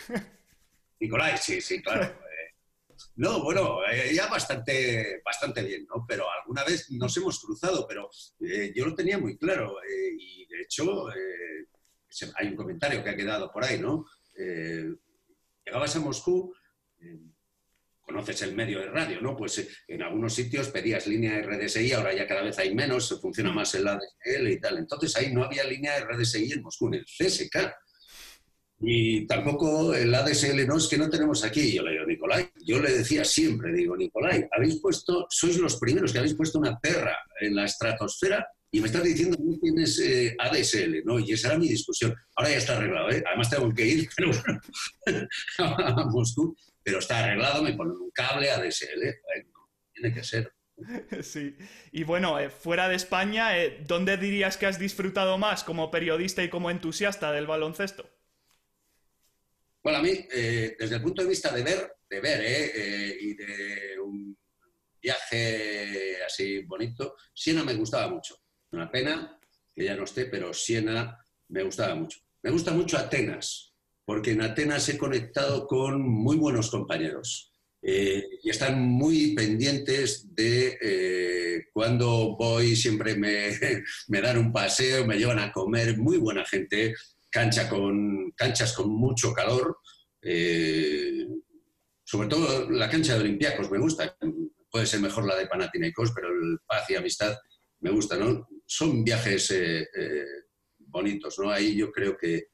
Nicolai, 0.99 1.37
sí, 1.37 1.61
sí, 1.61 1.81
claro. 1.81 2.11
Eh, 3.09 3.21
no, 3.21 3.43
bueno, 3.43 3.79
eh, 3.91 4.13
ya 4.13 4.27
bastante, 4.27 5.21
bastante 5.23 5.63
bien, 5.63 5.85
¿no? 5.85 6.05
Pero 6.07 6.25
alguna 6.29 6.63
vez 6.63 6.89
nos 6.91 7.15
hemos 7.17 7.39
cruzado, 7.39 7.85
pero 7.87 8.09
eh, 8.41 8.71
yo 8.75 8.85
lo 8.85 8.95
tenía 8.95 9.17
muy 9.17 9.37
claro. 9.37 9.77
y 10.17 10.45
de 10.47 10.61
hecho, 10.61 11.07
hay 12.35 12.47
un 12.47 12.55
comentario 12.55 13.03
que 13.03 13.09
ha 13.09 13.15
quedado 13.15 13.51
por 13.51 13.63
ahí, 13.63 13.79
¿no? 13.79 14.05
llegabas 15.65 15.95
a 15.95 15.99
Moscú 15.99 16.53
conoces 18.09 18.41
el 18.41 18.55
medio 18.55 18.79
de 18.79 18.87
radio, 18.87 19.21
¿no? 19.21 19.37
Pues 19.37 19.59
eh, 19.59 19.69
en 19.87 20.01
algunos 20.01 20.33
sitios 20.33 20.69
pedías 20.69 21.05
línea 21.05 21.39
RDSI, 21.41 21.93
ahora 21.93 22.13
ya 22.13 22.27
cada 22.27 22.41
vez 22.41 22.57
hay 22.57 22.73
menos, 22.73 23.19
funciona 23.21 23.51
más 23.51 23.75
el 23.75 23.87
ADSL 23.87 24.47
y 24.47 24.59
tal. 24.59 24.79
Entonces 24.79 25.15
ahí 25.15 25.31
no 25.31 25.43
había 25.43 25.63
línea 25.63 25.99
RDSI 25.99 26.53
en 26.53 26.63
Moscú, 26.63 26.87
en 26.87 26.95
el 26.95 27.05
CSK. 27.05 27.71
Y 28.81 29.27
tampoco 29.27 29.93
el 29.93 30.13
ADSL, 30.13 30.65
no, 30.65 30.77
es 30.77 30.87
que 30.87 30.97
no 30.97 31.09
tenemos 31.09 31.43
aquí. 31.43 31.73
Yo 31.73 31.83
le 31.83 31.91
digo, 31.91 32.05
Nicolai, 32.05 32.49
yo 32.65 32.79
le 32.79 32.91
decía 32.91 33.25
siempre, 33.25 33.73
digo, 33.73 33.97
Nicolai, 33.97 34.47
habéis 34.51 34.79
puesto, 34.79 35.27
sois 35.29 35.57
los 35.57 35.77
primeros 35.77 36.13
que 36.13 36.19
habéis 36.19 36.35
puesto 36.35 36.59
una 36.59 36.79
perra 36.79 37.17
en 37.41 37.55
la 37.55 37.65
estratosfera 37.65 38.47
y 38.71 38.79
me 38.79 38.87
estás 38.87 39.03
diciendo 39.03 39.35
que 39.35 39.43
no 39.43 39.57
tienes 39.59 39.99
eh, 39.99 40.35
ADSL, 40.37 41.03
¿no? 41.03 41.19
Y 41.19 41.33
esa 41.33 41.49
era 41.49 41.57
mi 41.57 41.67
discusión. 41.67 42.15
Ahora 42.35 42.51
ya 42.51 42.57
está 42.57 42.77
arreglado, 42.77 43.09
¿eh? 43.09 43.23
Además 43.27 43.49
tengo 43.49 43.73
que 43.73 43.85
ir, 43.85 44.09
pero 44.15 44.31
bueno, 44.31 44.61
pero 46.83 46.99
está 46.99 47.19
arreglado, 47.19 47.63
me 47.63 47.73
ponen 47.73 47.93
un 47.93 48.11
cable 48.11 48.49
ADSL, 48.49 49.01
tiene 49.93 50.13
que 50.13 50.23
ser. 50.23 50.53
Sí. 51.21 51.57
Y 51.91 52.05
bueno, 52.05 52.39
eh, 52.39 52.49
fuera 52.49 52.87
de 52.87 52.95
España, 52.95 53.57
eh, 53.57 53.83
¿dónde 53.85 54.15
dirías 54.15 54.55
que 54.55 54.65
has 54.65 54.79
disfrutado 54.79 55.37
más 55.37 55.65
como 55.65 55.91
periodista 55.91 56.41
y 56.41 56.49
como 56.49 56.71
entusiasta 56.71 57.33
del 57.33 57.47
baloncesto? 57.47 58.09
Bueno, 59.89 60.07
a 60.07 60.07
mí, 60.07 60.23
eh, 60.31 60.75
desde 60.77 60.97
el 60.97 61.01
punto 61.01 61.23
de 61.23 61.29
vista 61.29 61.51
de 61.51 61.63
ver, 61.63 61.93
de 62.07 62.21
ver, 62.21 62.41
¿eh? 62.45 63.17
y 63.21 63.33
de 63.33 63.99
un 63.99 64.37
viaje 65.01 66.23
así 66.23 66.59
bonito, 66.59 67.15
Siena 67.33 67.63
me 67.63 67.73
gustaba 67.73 68.07
mucho. 68.07 68.35
Una 68.71 68.91
pena 68.91 69.39
que 69.73 69.85
ya 69.85 69.95
no 69.95 70.03
esté, 70.03 70.25
pero 70.25 70.53
Siena 70.53 71.17
me 71.47 71.63
gustaba 71.63 71.95
mucho. 71.95 72.19
Me 72.43 72.51
gusta 72.51 72.71
mucho 72.71 72.99
Atenas, 72.99 73.73
porque 74.05 74.33
en 74.33 74.43
Atenas 74.43 74.87
he 74.89 74.95
conectado 74.95 75.65
con 75.65 75.99
muy 75.99 76.37
buenos 76.37 76.69
compañeros 76.69 77.51
eh, 77.81 78.23
y 78.43 78.49
están 78.51 78.79
muy 78.79 79.33
pendientes 79.33 80.35
de 80.35 80.77
eh, 80.81 81.65
cuando 81.73 82.35
voy, 82.37 82.75
siempre 82.75 83.15
me, 83.15 83.57
dan 84.21 84.37
un 84.37 84.51
paseo, 84.51 85.07
me 85.07 85.17
llevan 85.17 85.39
a 85.39 85.51
comer, 85.51 85.97
muy 85.97 86.17
buena 86.17 86.45
gente, 86.45 86.93
cancha 87.29 87.69
con, 87.69 88.31
canchas 88.31 88.73
con 88.73 88.89
mucho 88.89 89.33
calor, 89.33 89.77
eh, 90.21 91.27
sobre 92.03 92.27
todo 92.27 92.69
la 92.69 92.89
cancha 92.89 93.13
de 93.15 93.21
Olympiacos 93.21 93.69
me 93.69 93.79
gusta, 93.79 94.17
puede 94.69 94.85
ser 94.85 94.99
mejor 94.99 95.25
la 95.25 95.35
de 95.35 95.47
Panathinaikos, 95.47 96.11
pero 96.13 96.29
el 96.29 96.59
paz 96.65 96.89
y 96.89 96.95
amistad 96.95 97.37
me 97.81 97.91
gusta, 97.91 98.17
¿no? 98.17 98.47
Son 98.65 99.03
viajes 99.03 99.53
bonitos, 100.77 101.37
¿no? 101.39 101.51
Ahí 101.51 101.75
yo 101.75 101.91
creo 101.91 102.17
que, 102.17 102.47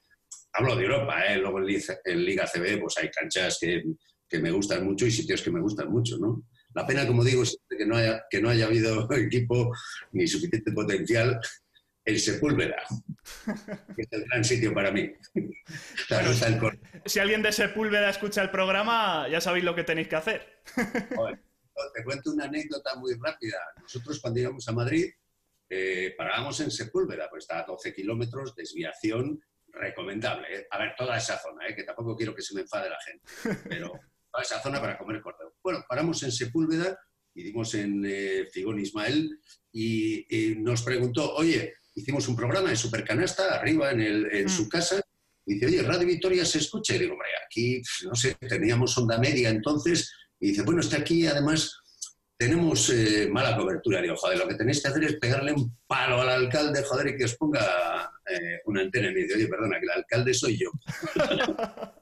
hablo 0.52 0.76
de 0.76 0.84
Europa, 0.84 1.20
¿eh? 1.26 1.38
luego 1.38 1.58
en 1.58 2.24
Liga 2.24 2.46
CB 2.46 2.80
pues 2.80 2.96
hay 2.98 3.10
canchas 3.10 3.58
que, 3.60 3.82
que, 4.28 4.38
me 4.38 4.50
gustan 4.50 4.84
mucho 4.84 5.06
y 5.06 5.10
sitios 5.10 5.42
que 5.42 5.50
me 5.50 5.60
gustan 5.60 5.90
mucho, 5.90 6.16
¿no? 6.18 6.46
La 6.74 6.86
pena, 6.86 7.06
como 7.06 7.24
digo, 7.24 7.42
es 7.42 7.58
que 7.68 7.86
no 7.86 7.96
haya, 7.96 8.24
que 8.28 8.40
no 8.40 8.50
haya 8.50 8.66
habido 8.66 9.10
equipo 9.12 9.72
ni 10.12 10.26
suficiente 10.26 10.72
potencial 10.72 11.40
en 12.06 12.18
Sepúlveda, 12.20 12.82
que 13.96 14.02
es 14.02 14.08
el 14.12 14.24
gran 14.24 14.44
sitio 14.44 14.72
para 14.72 14.90
mí. 14.90 15.12
Claro, 16.08 16.30
si 17.04 17.18
alguien 17.18 17.42
de 17.42 17.50
Sepúlveda 17.50 18.08
escucha 18.08 18.40
el 18.40 18.50
programa, 18.50 19.26
ya 19.28 19.40
sabéis 19.40 19.64
lo 19.64 19.74
que 19.74 19.82
tenéis 19.82 20.06
que 20.06 20.14
hacer. 20.14 20.62
te 21.94 22.04
cuento 22.04 22.30
una 22.30 22.44
anécdota 22.44 22.94
muy 22.94 23.14
rápida. 23.14 23.58
Nosotros 23.82 24.20
cuando 24.20 24.40
íbamos 24.40 24.68
a 24.68 24.72
Madrid, 24.72 25.10
eh, 25.68 26.14
parábamos 26.16 26.60
en 26.60 26.70
Sepúlveda, 26.70 27.28
pues 27.28 27.44
está 27.44 27.60
a 27.60 27.66
12 27.66 27.92
kilómetros, 27.92 28.54
desviación 28.54 29.42
recomendable. 29.68 30.46
¿eh? 30.56 30.66
A 30.70 30.78
ver, 30.78 30.94
toda 30.96 31.16
esa 31.16 31.38
zona, 31.38 31.66
¿eh? 31.66 31.74
que 31.74 31.82
tampoco 31.82 32.16
quiero 32.16 32.34
que 32.34 32.42
se 32.42 32.54
me 32.54 32.60
enfade 32.60 32.88
la 32.88 32.98
gente, 33.00 33.64
pero 33.68 33.88
toda 34.30 34.42
esa 34.42 34.62
zona 34.62 34.80
para 34.80 34.96
comer 34.96 35.20
cordero. 35.20 35.56
Bueno, 35.62 35.84
paramos 35.88 36.22
en 36.22 36.30
Sepúlveda 36.30 36.96
y 37.34 37.42
dimos 37.42 37.74
en 37.74 38.06
Figón 38.52 38.78
Ismael 38.78 39.38
y, 39.72 40.54
nos 40.58 40.82
preguntó, 40.82 41.34
oye, 41.34 41.74
hicimos 41.96 42.28
un 42.28 42.36
programa 42.36 42.70
en 42.70 42.76
Supercanasta, 42.76 43.56
arriba 43.56 43.90
en, 43.90 44.00
el, 44.00 44.32
en 44.32 44.48
su 44.48 44.66
mm. 44.66 44.68
casa, 44.68 45.00
y 45.44 45.54
dice, 45.54 45.66
oye, 45.66 45.82
Radio 45.82 46.06
Victoria 46.06 46.44
se 46.44 46.58
escucha. 46.58 46.94
Y 46.94 47.00
digo, 47.00 47.14
hombre, 47.14 47.28
aquí, 47.44 47.82
no 48.04 48.14
sé, 48.14 48.34
teníamos 48.34 48.96
onda 48.98 49.18
media 49.18 49.48
entonces, 49.48 50.12
y 50.38 50.50
dice, 50.50 50.62
bueno, 50.62 50.80
está 50.80 50.98
aquí 50.98 51.26
además 51.26 51.82
tenemos 52.38 52.90
eh, 52.90 53.28
mala 53.30 53.56
cobertura. 53.56 54.02
Digo, 54.02 54.16
joder, 54.16 54.38
lo 54.38 54.48
que 54.48 54.54
tenéis 54.54 54.82
que 54.82 54.88
hacer 54.88 55.04
es 55.04 55.16
pegarle 55.16 55.52
un 55.52 55.76
palo 55.86 56.20
al 56.20 56.28
alcalde, 56.28 56.82
joder, 56.82 57.08
y 57.08 57.16
que 57.16 57.24
os 57.24 57.36
ponga 57.36 58.12
eh, 58.28 58.60
una 58.66 58.82
antena. 58.82 59.10
Y 59.10 59.14
me 59.14 59.20
dice, 59.20 59.34
oye, 59.36 59.48
perdona, 59.48 59.78
que 59.78 59.84
el 59.86 59.90
alcalde 59.90 60.34
soy 60.34 60.58
yo. 60.58 60.70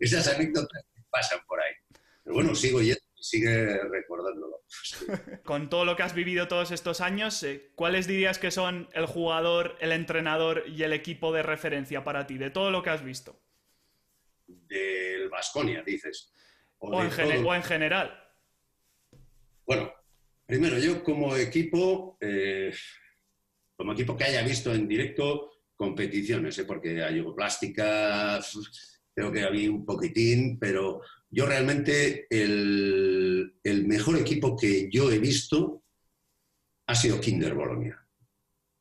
Esas 0.00 0.26
anécdotas 0.28 0.84
pasan 1.10 1.38
por 1.46 1.60
ahí. 1.60 1.74
Pero 2.24 2.34
bueno, 2.34 2.54
sigo 2.54 2.80
yendo 2.80 3.00
sigue 3.22 3.78
recordándolo. 3.84 4.62
Con 5.44 5.70
todo 5.70 5.84
lo 5.84 5.96
que 5.96 6.02
has 6.02 6.14
vivido 6.14 6.48
todos 6.48 6.72
estos 6.72 7.00
años, 7.00 7.42
eh, 7.42 7.70
¿cuáles 7.74 8.06
dirías 8.06 8.38
que 8.38 8.50
son 8.50 8.88
el 8.92 9.06
jugador, 9.06 9.76
el 9.80 9.92
entrenador 9.92 10.64
y 10.66 10.82
el 10.82 10.92
equipo 10.92 11.32
de 11.32 11.42
referencia 11.42 12.04
para 12.04 12.26
ti, 12.26 12.36
de 12.36 12.50
todo 12.50 12.70
lo 12.70 12.82
que 12.82 12.90
has 12.90 13.04
visto? 13.04 13.40
Del 14.46 15.28
Vasconia, 15.28 15.82
dices. 15.82 16.32
O, 16.78 17.00
en 17.00 17.62
general. 17.62 18.18
Bueno, 19.64 19.92
primero 20.44 20.78
yo 20.78 21.04
como 21.04 21.36
equipo, 21.36 22.18
eh, 22.20 22.74
como 23.76 23.92
equipo 23.92 24.16
que 24.16 24.24
haya 24.24 24.42
visto 24.42 24.74
en 24.74 24.88
directo 24.88 25.52
competiciones, 25.76 26.58
¿eh? 26.58 26.64
porque 26.64 27.02
hay 27.02 27.22
plásticas, 27.34 28.56
creo 29.14 29.30
que 29.30 29.42
había 29.42 29.70
un 29.70 29.84
poquitín, 29.84 30.58
pero 30.58 31.00
yo 31.32 31.46
realmente 31.46 32.26
el, 32.30 33.54
mejor 33.86 34.18
equipo 34.18 34.56
que 34.56 34.88
yo 34.90 35.10
he 35.10 35.18
visto 35.18 35.82
ha 36.86 36.94
sido 36.94 37.20
Kinder 37.20 37.54
Bolonia. 37.54 37.98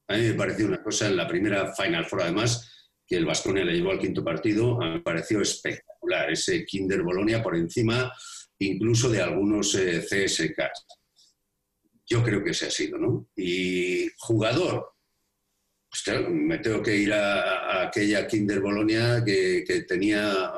A 0.07 0.17
mí 0.17 0.23
me 0.23 0.33
pareció 0.33 0.67
una 0.67 0.83
cosa 0.83 1.07
en 1.07 1.15
la 1.15 1.27
primera 1.27 1.73
Final 1.73 2.05
Four, 2.05 2.23
además, 2.23 2.69
que 3.07 3.15
el 3.15 3.25
Vasconia 3.25 3.63
le 3.63 3.73
llevó 3.73 3.91
al 3.91 3.99
quinto 3.99 4.23
partido, 4.23 4.77
me 4.77 4.99
pareció 4.99 5.41
espectacular. 5.41 6.29
Ese 6.31 6.65
Kinder 6.65 7.01
Bolonia 7.01 7.41
por 7.41 7.55
encima 7.55 8.11
incluso 8.59 9.09
de 9.09 9.21
algunos 9.21 9.73
eh. 9.75 10.05
Yo 12.05 12.23
creo 12.23 12.43
que 12.43 12.51
ese 12.51 12.67
ha 12.67 12.71
sido, 12.71 12.97
¿no? 12.97 13.29
Y 13.35 14.09
jugador, 14.17 14.93
me 16.29 16.59
tengo 16.59 16.81
que 16.81 16.95
ir 16.95 17.13
a, 17.13 17.83
aquella 17.83 18.27
Kinder 18.27 18.59
Bolonia 18.59 19.23
que, 19.25 19.85
tenía 19.87 20.51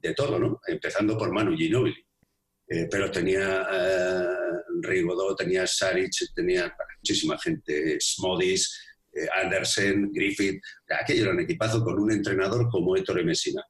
de 0.00 0.14
todo, 0.14 0.38
¿no? 0.38 0.60
Empezando 0.66 1.16
por 1.16 1.32
Manu 1.32 1.56
Ginobili. 1.56 2.04
Eh, 2.70 2.86
pero 2.90 3.10
tenía 3.10 3.66
eh, 3.72 4.24
tenía 5.36 5.66
Saric, 5.66 6.12
tenía 6.34 6.74
muchísima 6.98 7.38
gente, 7.38 7.98
Smodis, 8.00 8.78
eh, 9.12 9.26
Andersen, 9.42 10.10
Griffith. 10.12 10.60
Aquello 11.00 11.24
era 11.24 11.32
un 11.32 11.40
equipazo 11.40 11.82
con 11.82 11.98
un 11.98 12.12
entrenador 12.12 12.68
como 12.68 12.96
Ettore 12.96 13.24
Messina 13.24 13.62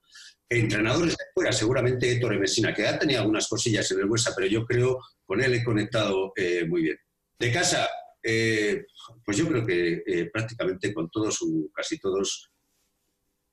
entrenadores 0.49 1.17
de 1.17 1.25
fuera, 1.35 1.53
seguramente 1.53 2.11
Héctor 2.11 2.39
Messina, 2.39 2.73
que 2.73 2.87
ha 2.87 2.99
tenido 2.99 3.21
algunas 3.21 3.49
cosillas 3.49 3.91
en 3.91 4.01
el 4.01 4.07
Huesa, 4.07 4.33
pero 4.35 4.49
yo 4.49 4.65
creo 4.65 4.99
con 5.27 5.43
él 5.43 5.55
he 5.55 5.65
conectado 5.65 6.33
eh, 6.37 6.65
muy 6.67 6.83
bien. 6.83 6.97
De 7.39 7.53
casa, 7.53 7.87
eh, 8.23 8.87
pues 9.25 9.37
yo 9.37 9.47
creo 9.47 9.67
que 9.67 10.31
prácticamente 10.33 10.93
con 10.95 11.11
todos, 11.11 11.39
casi 11.75 11.99
todos, 11.99 12.51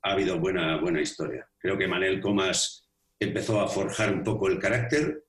ha 0.03 0.11
habido 0.11 0.39
buena, 0.39 0.79
buena 0.79 1.01
historia. 1.01 1.47
Creo 1.65 1.79
que 1.79 1.87
Manel 1.87 2.21
Comas 2.21 2.87
empezó 3.19 3.59
a 3.59 3.67
forjar 3.67 4.13
un 4.13 4.23
poco 4.23 4.47
el 4.47 4.59
carácter 4.59 5.25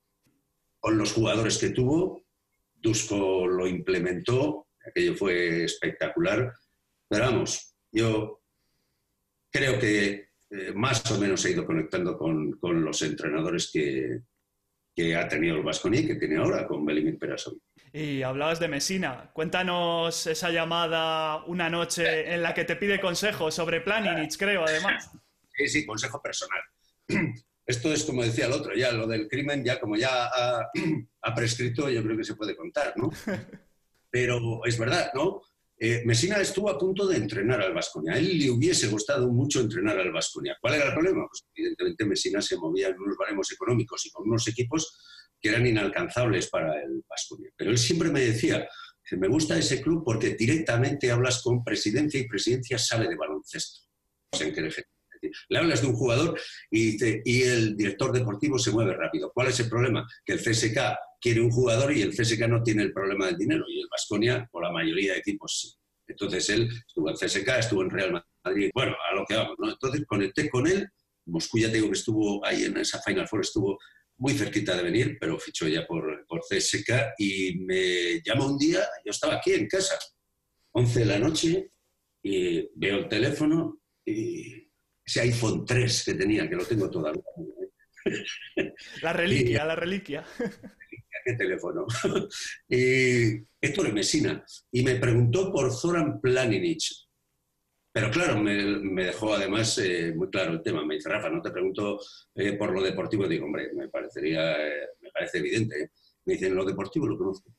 con 0.78 0.99
los 0.99 1.14
jugadores 1.14 1.57
que 1.57 1.71
tuvo. 1.71 2.26
Dusko 2.75 3.47
lo 3.47 3.66
implementó, 3.66 4.66
aquello 4.87 5.16
fue 5.16 5.64
espectacular. 5.64 6.52
Pero 7.09 7.25
vamos, 7.25 7.75
yo 7.90 8.43
creo 9.50 9.78
que 9.78 10.28
eh, 10.50 10.73
más 10.75 11.11
o 11.11 11.19
menos 11.19 11.43
he 11.47 11.52
ido 11.52 11.64
conectando 11.64 12.19
con, 12.19 12.59
los 12.61 13.00
entrenadores 13.00 13.71
que, 13.73 14.21
ha 15.14 15.28
tenido 15.28 15.57
el 15.57 15.62
Vasconi 15.62 16.07
que 16.07 16.16
tiene 16.16 16.37
ahora 16.37 16.66
con 16.66 16.85
Belimir 16.85 17.19
Perasovic. 17.19 17.62
Y 17.95 18.23
hablabas 18.23 18.61
de 18.61 18.69
Mesina. 18.69 19.31
Cuéntanos 19.33 20.26
esa 20.26 20.50
llamada 20.50 21.47
una 21.47 21.71
noche 21.71 22.35
en 22.35 22.43
la 22.43 22.52
que 22.52 22.66
te 22.66 22.76
pide 22.76 23.00
consejo 23.00 23.50
sobre 23.50 23.81
Planinich, 23.81 24.37
creo, 24.37 24.64
además. 24.66 25.11
Sí, 25.56 25.68
sí, 25.68 25.86
consejo 25.86 26.20
personal. 26.20 26.60
Esto 27.66 27.92
es 27.92 28.04
como 28.04 28.22
decía 28.22 28.46
el 28.46 28.52
otro, 28.52 28.75
ya 28.75 28.92
lo 28.92 29.06
del 29.06 29.26
crimen, 29.26 29.64
ya 29.64 29.80
como 29.80 29.96
ya 29.96 30.26
ha, 30.26 30.70
ha 31.22 31.34
prescrito, 31.34 31.88
yo 31.88 32.02
creo 32.02 32.16
que 32.16 32.25
se 32.25 32.36
puede 32.36 32.54
contar, 32.54 32.94
¿no? 32.96 33.10
Pero 34.10 34.64
es 34.64 34.78
verdad, 34.78 35.10
¿no? 35.14 35.42
Eh, 35.78 36.02
Messina 36.06 36.36
estuvo 36.40 36.70
a 36.70 36.78
punto 36.78 37.06
de 37.06 37.16
entrenar 37.16 37.60
al 37.60 37.75
Vasconia. 37.75 38.14
A 38.14 38.18
él 38.18 38.38
le 38.38 38.50
hubiese 38.50 38.86
gustado 38.86 39.28
mucho 39.30 39.60
entrenar 39.60 39.98
al 39.98 40.10
Vasconia. 40.10 40.56
¿Cuál 40.60 40.75
era 40.75 40.86
el 40.86 40.94
problema? 40.94 41.26
Pues 41.28 41.44
evidentemente 41.54 42.06
Messina 42.06 42.40
se 42.40 42.56
movía 42.56 42.88
en 42.88 42.98
unos 42.98 43.16
baremos 43.16 43.50
económicos 43.52 44.06
y 44.06 44.10
con 44.10 44.26
unos 44.26 44.46
equipos 44.48 44.96
que 45.38 45.50
eran 45.50 45.66
inalcanzables 45.66 46.48
para 46.48 46.80
el 46.82 47.04
Vasconia. 47.06 47.50
Pero 47.56 47.70
él 47.72 47.78
siempre 47.78 48.10
me 48.10 48.20
decía 48.20 48.66
que 49.04 49.16
me 49.16 49.28
gusta 49.28 49.58
ese 49.58 49.82
club 49.82 50.02
porque 50.04 50.30
directamente 50.30 51.10
hablas 51.10 51.42
con 51.42 51.62
presidencia 51.62 52.18
y 52.20 52.26
presidencia 52.26 52.78
sabe 52.78 53.08
de 53.08 53.16
baloncesto. 53.16 53.86
Le 55.49 55.59
hablas 55.59 55.81
de 55.81 55.88
un 55.88 55.95
jugador 55.95 56.38
y, 56.71 57.02
el 57.43 57.76
director 57.76 58.12
deportivo 58.12 58.59
se 58.59 58.71
mueve 58.71 58.95
rápido. 58.95 59.31
¿Cuál 59.33 59.49
es 59.49 59.61
el 59.61 59.69
problema? 59.69 60.07
Que 60.25 60.35
el 60.35 60.40
CSK 60.40 60.78
quiere 61.21 61.40
un 61.40 61.50
jugador 61.50 61.97
y 61.97 62.02
el 62.02 62.11
CSK 62.11 62.49
no 62.49 62.62
tiene 62.62 62.83
el 62.83 62.93
problema 62.93 63.26
del 63.26 63.37
dinero 63.37 63.64
y 63.69 63.81
el 63.81 63.88
Vasconia, 63.90 64.49
o 64.52 64.61
la 64.61 64.73
mayoría 64.73 65.12
de 65.12 65.19
equipos, 65.19 65.61
sí. 65.61 65.73
Entonces 66.09 66.49
él 66.50 66.69
estuvo 66.87 67.11
en 67.11 67.16
CSK, 67.16 67.49
estuvo 67.59 67.83
en 67.83 67.90
Real 67.90 68.25
Madrid, 68.45 68.71
bueno, 68.75 68.95
a 69.11 69.14
lo 69.14 69.25
que 69.26 69.35
vamos, 69.35 69.57
¿no? 69.59 69.71
Entonces 69.71 70.05
conecté 70.07 70.49
con 70.49 70.66
él, 70.66 70.87
Moscú 71.26 71.59
ya 71.59 71.69
digo 71.69 71.88
que 71.88 71.99
estuvo 71.99 72.45
ahí 72.47 72.64
en 72.64 72.76
esa 72.76 73.02
Final 73.02 73.26
Four, 73.26 73.40
estuvo 73.40 73.78
muy 74.19 74.33
cerquita 74.35 74.76
de 74.76 74.83
venir, 74.83 75.16
pero 75.21 75.38
fichó 75.38 75.66
ya 75.66 75.87
por, 75.87 76.25
por 76.26 76.40
CSK 76.40 77.14
y 77.19 77.59
me 77.59 78.23
llama 78.23 78.47
un 78.47 78.57
día, 78.57 78.81
yo 79.05 79.11
estaba 79.11 79.35
aquí 79.35 79.52
en 79.52 79.66
casa, 79.66 79.99
11 80.73 81.00
de 81.00 81.07
la 81.07 81.19
noche, 81.19 81.71
y 82.23 82.69
veo 82.75 82.99
el 82.99 83.09
teléfono 83.09 83.81
y 84.05 84.65
ese 85.06 85.20
iPhone 85.20 85.64
3 85.64 86.04
que 86.04 86.14
tenía, 86.14 86.48
que 86.48 86.56
lo 86.56 86.64
tengo 86.64 86.90
todavía. 86.90 87.22
La 89.02 89.12
reliquia, 89.12 89.64
la 89.64 89.76
reliquia 89.76 90.25
qué 91.26 91.34
teléfono. 91.34 91.86
y 92.68 93.42
Héctor 93.60 93.92
Mesina. 93.92 94.44
Y 94.70 94.82
me 94.82 94.96
preguntó 94.96 95.52
por 95.52 95.72
Zoran 95.72 96.20
Planinich. 96.20 97.08
Pero 97.92 98.10
claro, 98.10 98.38
me, 98.38 99.04
dejó 99.04 99.34
además 99.34 99.78
eh, 99.78 100.12
muy 100.14 100.28
claro 100.28 100.52
el 100.52 100.62
tema. 100.62 100.84
Me 100.84 100.96
dice, 100.96 101.08
Rafa, 101.08 101.30
no 101.30 101.42
te 101.42 101.50
pregunto 101.50 101.98
eh, 102.34 102.52
por 102.52 102.70
lo 102.70 102.82
deportivo. 102.82 103.26
Digo, 103.26 103.46
hombre, 103.46 103.70
me 103.75 103.88
parecería, 103.88 104.52
eh, 104.66 104.88
me 105.00 105.10
parece 105.10 105.38
evidente. 105.38 105.92
Me 106.26 106.34
dicen, 106.34 106.54
lo 106.54 106.64
deportivo 106.64 107.06
lo 107.06 107.18
conozco. 107.18 107.50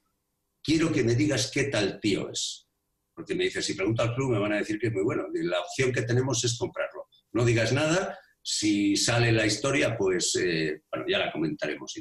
Quiero 0.63 0.91
que 0.91 1.03
me 1.03 1.15
digas 1.15 1.51
qué 1.51 1.65
tal 1.65 1.99
tío 1.99 2.29
es. 2.29 2.67
Porque 3.13 3.33
me 3.33 3.45
dice, 3.45 3.63
si 3.63 3.73
pregunto 3.73 4.03
al 4.03 4.13
club 4.13 4.31
me 4.31 4.39
van 4.39 4.53
a 4.53 4.57
decir 4.57 4.77
que 4.77 4.87
es 4.87 4.93
muy 4.93 5.03
bueno. 5.03 5.25
La 5.33 5.59
opción 5.59 5.91
que 5.91 6.03
tenemos 6.03 6.43
es 6.43 6.55
comprarlo. 6.57 6.96
No 7.33 7.45
digas 7.45 7.73
nada. 7.73 8.17
Si 8.41 8.95
sale 8.95 9.31
la 9.31 9.45
historia, 9.45 9.97
pues 9.97 10.33
bueno, 10.91 11.05
ya 11.07 11.19
la 11.19 11.31
comentaremos. 11.31 11.93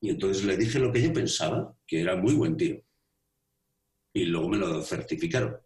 Y 0.00 0.10
entonces 0.10 0.44
le 0.44 0.56
dije 0.56 0.78
lo 0.78 0.92
que 0.92 1.02
yo 1.02 1.12
pensaba, 1.12 1.74
que 1.86 2.00
era 2.00 2.16
muy 2.16 2.34
buen 2.34 2.56
tío. 2.56 2.82
Y 4.12 4.26
luego 4.26 4.48
me 4.48 4.58
lo 4.58 4.82
certificaron. 4.82 5.56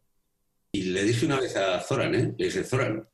Y 0.71 0.85
le 0.85 1.05
dije 1.05 1.27
una 1.27 1.41
vez 1.41 1.57
a 1.57 1.81
Zoran, 1.81 2.15
¿eh? 2.15 2.35
Le 2.37 2.47
dije, 2.47 2.63
Zoran, 2.63 3.09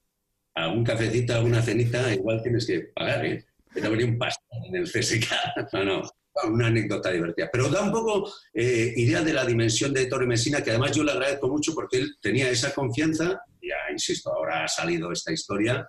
a 0.55 0.69
un 0.69 0.85
cafecito, 0.85 1.35
a 1.35 1.41
una 1.41 1.63
cenita, 1.63 2.13
igual 2.13 2.43
tienes 2.43 2.67
que 2.67 2.81
pagar, 2.95 3.25
¿eh? 3.25 3.45
Te 3.73 3.89
venía 3.89 4.07
un 4.07 4.19
pastel 4.19 4.61
en 4.67 4.77
el 4.77 4.85
CSK. 4.85 5.33
No, 5.73 5.85
no, 5.85 6.03
una 6.45 6.67
anécdota 6.67 7.11
divertida. 7.11 7.49
Pero 7.53 7.69
da 7.69 7.83
un 7.83 7.93
poco 7.93 8.33
eh, 8.53 8.93
idea 8.97 9.23
de 9.23 9.33
la 9.33 9.45
dimensión 9.45 9.93
de 9.93 10.07
Torre 10.07 10.27
Messina, 10.27 10.63
que 10.63 10.71
además 10.71 10.93
yo 10.93 11.05
le 11.05 11.13
agradezco 11.13 11.49
mucho 11.49 11.75
porque 11.75 11.99
él 11.99 12.17
tenía 12.21 12.51
esa 12.51 12.75
confianza. 12.75 13.41
Ya, 13.63 13.93
insisto, 13.93 14.33
ahora 14.33 14.65
ha 14.65 14.69
salido 14.69 15.13
esta 15.13 15.33
historia 15.33 15.89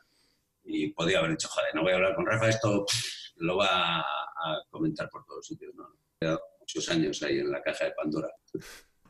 y 0.63 0.89
podía 0.89 1.19
haber 1.19 1.31
dicho, 1.31 1.47
joder, 1.49 1.73
no 1.75 1.83
voy 1.83 1.91
a 1.91 1.95
hablar 1.95 2.15
con 2.15 2.25
Rafa, 2.25 2.49
esto 2.49 2.85
lo 3.37 3.57
va 3.57 3.99
a 3.99 4.63
comentar 4.69 5.09
por 5.09 5.25
todos 5.25 5.45
sitios. 5.45 5.73
No, 5.75 5.87
no. 6.21 6.39
muchos 6.59 6.89
años 6.89 7.21
ahí 7.23 7.39
en 7.39 7.51
la 7.51 7.61
caja 7.61 7.85
de 7.85 7.91
Pandora. 7.91 8.29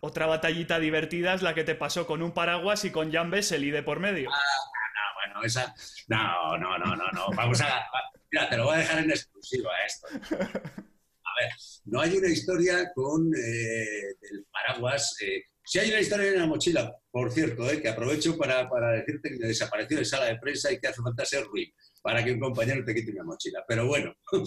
Otra 0.01 0.25
batallita 0.25 0.79
divertida 0.79 1.33
es 1.33 1.41
la 1.41 1.53
que 1.53 1.63
te 1.63 1.75
pasó 1.75 2.05
con 2.05 2.21
un 2.21 2.31
paraguas 2.31 2.85
y 2.85 2.91
con 2.91 3.11
Jan 3.11 3.31
Bessel 3.31 3.63
y 3.63 3.71
de 3.71 3.83
por 3.83 3.99
medio. 3.99 4.29
Ah, 4.31 4.37
no, 4.93 5.33
bueno, 5.33 5.45
esa. 5.45 5.73
No, 6.07 6.57
no, 6.57 6.77
no, 6.77 6.95
no, 6.95 7.09
no. 7.11 7.27
Vamos 7.35 7.61
a. 7.61 7.83
Mira, 8.31 8.49
te 8.49 8.57
lo 8.57 8.65
voy 8.65 8.75
a 8.75 8.79
dejar 8.79 8.99
en 8.99 9.11
exclusiva 9.11 9.71
esto. 9.85 10.07
A 11.35 11.43
ver, 11.43 11.51
no 11.85 12.01
hay 12.01 12.17
una 12.17 12.29
historia 12.29 12.91
con 12.93 13.31
eh, 13.35 14.15
el 14.21 14.45
paraguas. 14.51 15.15
Eh, 15.21 15.43
sí 15.63 15.79
hay 15.79 15.89
una 15.89 15.99
historia 15.99 16.29
en 16.29 16.39
la 16.39 16.47
mochila, 16.47 16.95
por 17.11 17.31
cierto, 17.31 17.69
eh, 17.69 17.81
que 17.81 17.89
aprovecho 17.89 18.37
para, 18.37 18.69
para, 18.69 18.93
decirte 18.93 19.31
que 19.31 19.37
me 19.37 19.47
desapareció 19.47 19.97
de 19.97 20.05
sala 20.05 20.25
de 20.25 20.39
prensa 20.39 20.71
y 20.71 20.79
que 20.79 20.87
hace 20.87 21.01
falta 21.01 21.25
ser 21.25 21.43
ruin 21.43 21.71
para 22.01 22.23
que 22.23 22.31
un 22.31 22.39
compañero 22.39 22.85
te 22.85 22.93
quite 22.93 23.11
una 23.11 23.23
mochila. 23.23 23.63
Pero 23.67 23.87
bueno, 23.87 24.15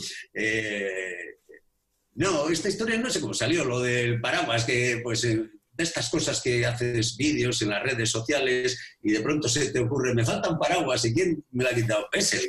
no, 2.14 2.49
esta 2.49 2.68
historia 2.68 2.99
no 2.99 3.11
sé 3.11 3.21
cómo 3.21 3.35
salió, 3.35 3.64
lo 3.64 3.80
del 3.80 4.21
paraguas, 4.21 4.64
que 4.64 5.00
pues 5.02 5.23
de 5.23 5.85
estas 5.85 6.09
cosas 6.09 6.40
que 6.40 6.64
haces 6.64 7.16
vídeos 7.16 7.61
en 7.62 7.71
las 7.71 7.83
redes 7.83 8.11
sociales 8.11 8.78
y 9.02 9.12
de 9.12 9.21
pronto 9.21 9.49
se 9.49 9.71
te 9.71 9.80
ocurre, 9.80 10.14
me 10.14 10.25
falta 10.25 10.50
un 10.50 10.59
paraguas 10.59 11.04
y 11.04 11.14
¿quién 11.14 11.45
me 11.50 11.64
lo 11.64 11.71
ha 11.71 11.75
quitado? 11.75 12.09
Peseli. 12.11 12.49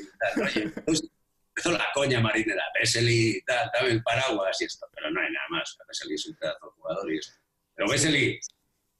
Entonces 0.55 1.09
empezó 1.59 1.77
la 1.77 1.87
coña 1.93 2.21
marinera, 2.21 2.63
Peseli, 2.73 3.41
dame 3.45 3.91
el 3.91 4.01
paraguas 4.03 4.61
y 4.61 4.65
esto, 4.65 4.87
pero 4.93 5.11
no 5.11 5.21
hay 5.21 5.31
nada 5.31 5.47
más. 5.49 5.77
Peseli 5.87 6.15
es 6.15 6.25
un 6.27 6.35
pedazo 6.35 6.67
de 6.67 6.71
jugador 6.71 7.13
y 7.13 7.17
esto. 7.17 7.37
Pero 7.75 7.89
Peseli, 7.89 8.39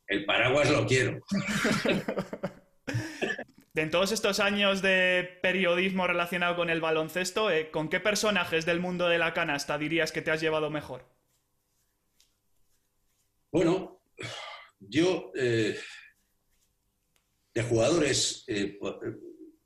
el 0.07 0.25
paraguas 0.25 0.69
lo 0.69 0.85
quiero. 0.85 1.19
en 3.75 3.91
todos 3.91 4.11
estos 4.11 4.41
años 4.41 4.81
de 4.81 5.39
periodismo 5.41 6.05
relacionado 6.05 6.57
con 6.57 6.69
el 6.69 6.81
baloncesto, 6.81 7.49
eh, 7.49 7.71
¿con 7.71 7.87
qué 7.87 8.01
personajes 8.01 8.65
del 8.65 8.81
mundo 8.81 9.07
de 9.07 9.17
la 9.17 9.33
canasta 9.33 9.77
dirías 9.77 10.11
que 10.11 10.21
te 10.21 10.31
has 10.31 10.41
llevado 10.41 10.69
mejor? 10.69 11.07
Bueno, 13.51 14.01
yo 14.79 15.31
eh, 15.35 15.79
de 17.53 17.63
jugadores 17.63 18.43
eh, 18.47 18.77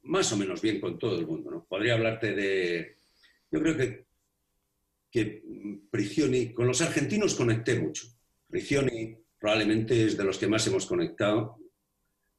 más 0.03 0.31
o 0.31 0.37
menos 0.37 0.61
bien 0.61 0.79
con 0.79 0.97
todo 0.97 1.17
el 1.17 1.27
mundo, 1.27 1.51
¿no? 1.51 1.65
Podría 1.65 1.93
hablarte 1.93 2.33
de. 2.33 2.97
Yo 3.51 3.61
creo 3.61 3.77
que, 3.77 4.05
que 5.11 5.43
Prigioni, 5.89 6.53
con 6.53 6.67
los 6.67 6.81
argentinos 6.81 7.35
conecté 7.35 7.79
mucho. 7.79 8.07
Prigioni 8.47 9.17
probablemente 9.39 10.05
es 10.05 10.17
de 10.17 10.23
los 10.23 10.37
que 10.37 10.47
más 10.47 10.65
hemos 10.67 10.85
conectado 10.85 11.57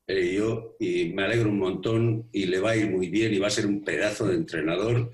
eh, 0.07 0.35
yo 0.35 0.77
y 0.79 1.13
me 1.15 1.25
alegro 1.25 1.49
un 1.49 1.59
montón 1.59 2.29
y 2.31 2.45
le 2.45 2.61
va 2.61 2.73
a 2.73 2.77
ir 2.77 2.91
muy 2.91 3.09
bien 3.09 3.33
y 3.33 3.39
va 3.39 3.47
a 3.47 3.51
ser 3.51 3.67
un 3.67 3.83
pedazo 3.83 4.27
de 4.27 4.35
entrenador. 4.35 5.11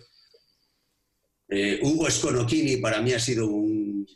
Eh, 1.48 1.78
Hugo 1.82 2.10
Sconocchini 2.10 2.76
para 2.78 3.00
mí 3.00 3.12
ha 3.12 3.20
sido 3.20 3.46
un, 3.46 4.06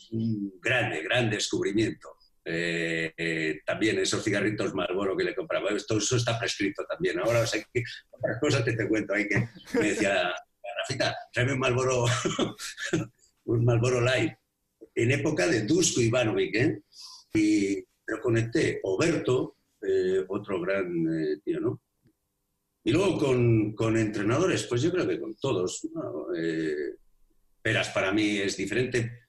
grande, 0.61 1.03
gran 1.03 1.31
descubrimiento. 1.31 2.09
Eh, 2.47 3.61
también 3.65 3.99
esos 3.99 4.23
cigarritos 4.23 4.75
Marlboro 4.75 5.17
que 5.17 5.25
le 5.25 5.35
compraba, 5.35 5.71
esto, 5.71 5.99
eso 5.99 6.17
está 6.17 6.39
prescrito 6.39 6.85
también. 6.87 7.19
Ahora 7.19 7.41
o 7.41 7.47
sea, 7.47 7.63
que, 7.73 7.83
otras 8.11 8.41
cosas 8.41 8.63
que 8.63 8.73
te 8.73 8.89
cuento 8.89 9.15
ahí 9.15 9.29
que 9.29 9.49
me 9.79 9.89
decía, 9.91 10.33
Rafita, 10.77 11.17
tráeme 11.33 11.55
un 11.55 11.59
Marlboro, 11.61 12.05
un 13.45 13.65
Marlboro 13.65 14.01
Light, 14.01 14.33
en 14.95 15.11
época 15.11 15.47
de 15.47 15.63
Dusko 15.63 16.01
Ivanovic, 16.01 16.55
¿eh? 16.57 16.83
Y 17.33 17.85
lo 18.07 18.21
conecté, 18.21 18.81
Oberto, 18.85 19.57
eh, 19.83 20.25
otro 20.29 20.61
gran 20.61 20.87
eh, 20.87 21.41
tío, 21.45 21.61
¿no? 21.61 21.81
Y 22.85 22.93
luego 22.93 23.19
con, 23.75 23.97
entrenadores, 23.97 24.65
pues 24.65 24.83
yo 24.83 24.93
creo 24.93 25.09
que 25.09 25.19
con 25.19 25.35
todos. 25.37 25.89
Eh, 26.37 26.97
Peras 27.63 27.89
para 27.89 28.13
mí 28.13 28.37
es 28.39 28.59
diferente 28.59 29.24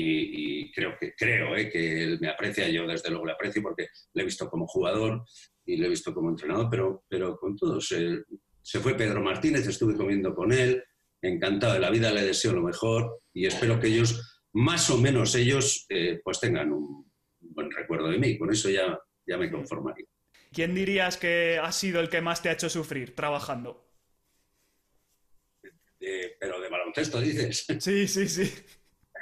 y, 0.00 0.72
creo 0.72 0.96
que 0.98 1.14
creo 1.16 1.54
que 1.70 2.04
él 2.04 2.18
me 2.20 2.28
aprecia, 2.28 2.68
yo 2.68 2.86
desde 2.86 3.10
luego 3.10 3.26
le 3.26 3.32
aprecio 3.32 3.62
porque 3.62 3.88
le 4.14 4.22
he 4.22 4.24
visto 4.24 4.48
como 4.48 4.66
jugador 4.66 5.24
y 5.64 5.76
le 5.76 5.86
he 5.86 5.90
visto 5.90 6.14
como 6.14 6.30
entrenador, 6.30 6.68
pero, 6.70 7.04
pero 7.08 7.36
con 7.36 7.56
todos. 7.56 7.88
se 7.88 8.80
fue 8.80 8.94
Pedro 8.94 9.22
Martínez, 9.22 9.66
estuve 9.66 9.96
comiendo 9.96 10.34
con 10.34 10.52
él, 10.52 10.84
encantado 11.20 11.74
de 11.74 11.80
la 11.80 11.90
vida, 11.90 12.12
le 12.12 12.22
deseo 12.22 12.52
lo 12.52 12.62
mejor 12.62 13.22
y 13.32 13.46
espero 13.46 13.80
que 13.80 13.88
ellos, 13.88 14.44
más 14.52 14.88
o 14.90 14.98
menos 14.98 15.34
ellos, 15.34 15.86
pues 16.22 16.40
tengan 16.40 16.72
un 16.72 17.10
buen 17.40 17.70
recuerdo 17.70 18.08
de 18.08 18.18
mí. 18.18 18.38
Con 18.38 18.52
eso 18.52 18.70
ya 18.70 18.98
ya 19.28 19.36
me 19.36 19.50
conformaría. 19.50 20.06
¿Quién 20.52 20.74
dirías 20.74 21.18
que 21.18 21.60
ha 21.62 21.70
sido 21.70 22.00
el 22.00 22.08
que 22.08 22.22
más 22.22 22.42
te 22.42 22.48
ha 22.48 22.52
hecho 22.52 22.68
sufrir 22.68 23.14
trabajando? 23.14 23.84
pero 26.40 26.60
de 26.60 26.68
baloncesto, 26.70 27.20
dices. 27.20 27.66
Sí, 27.80 28.08
sí, 28.08 28.28
sí. 28.28 28.54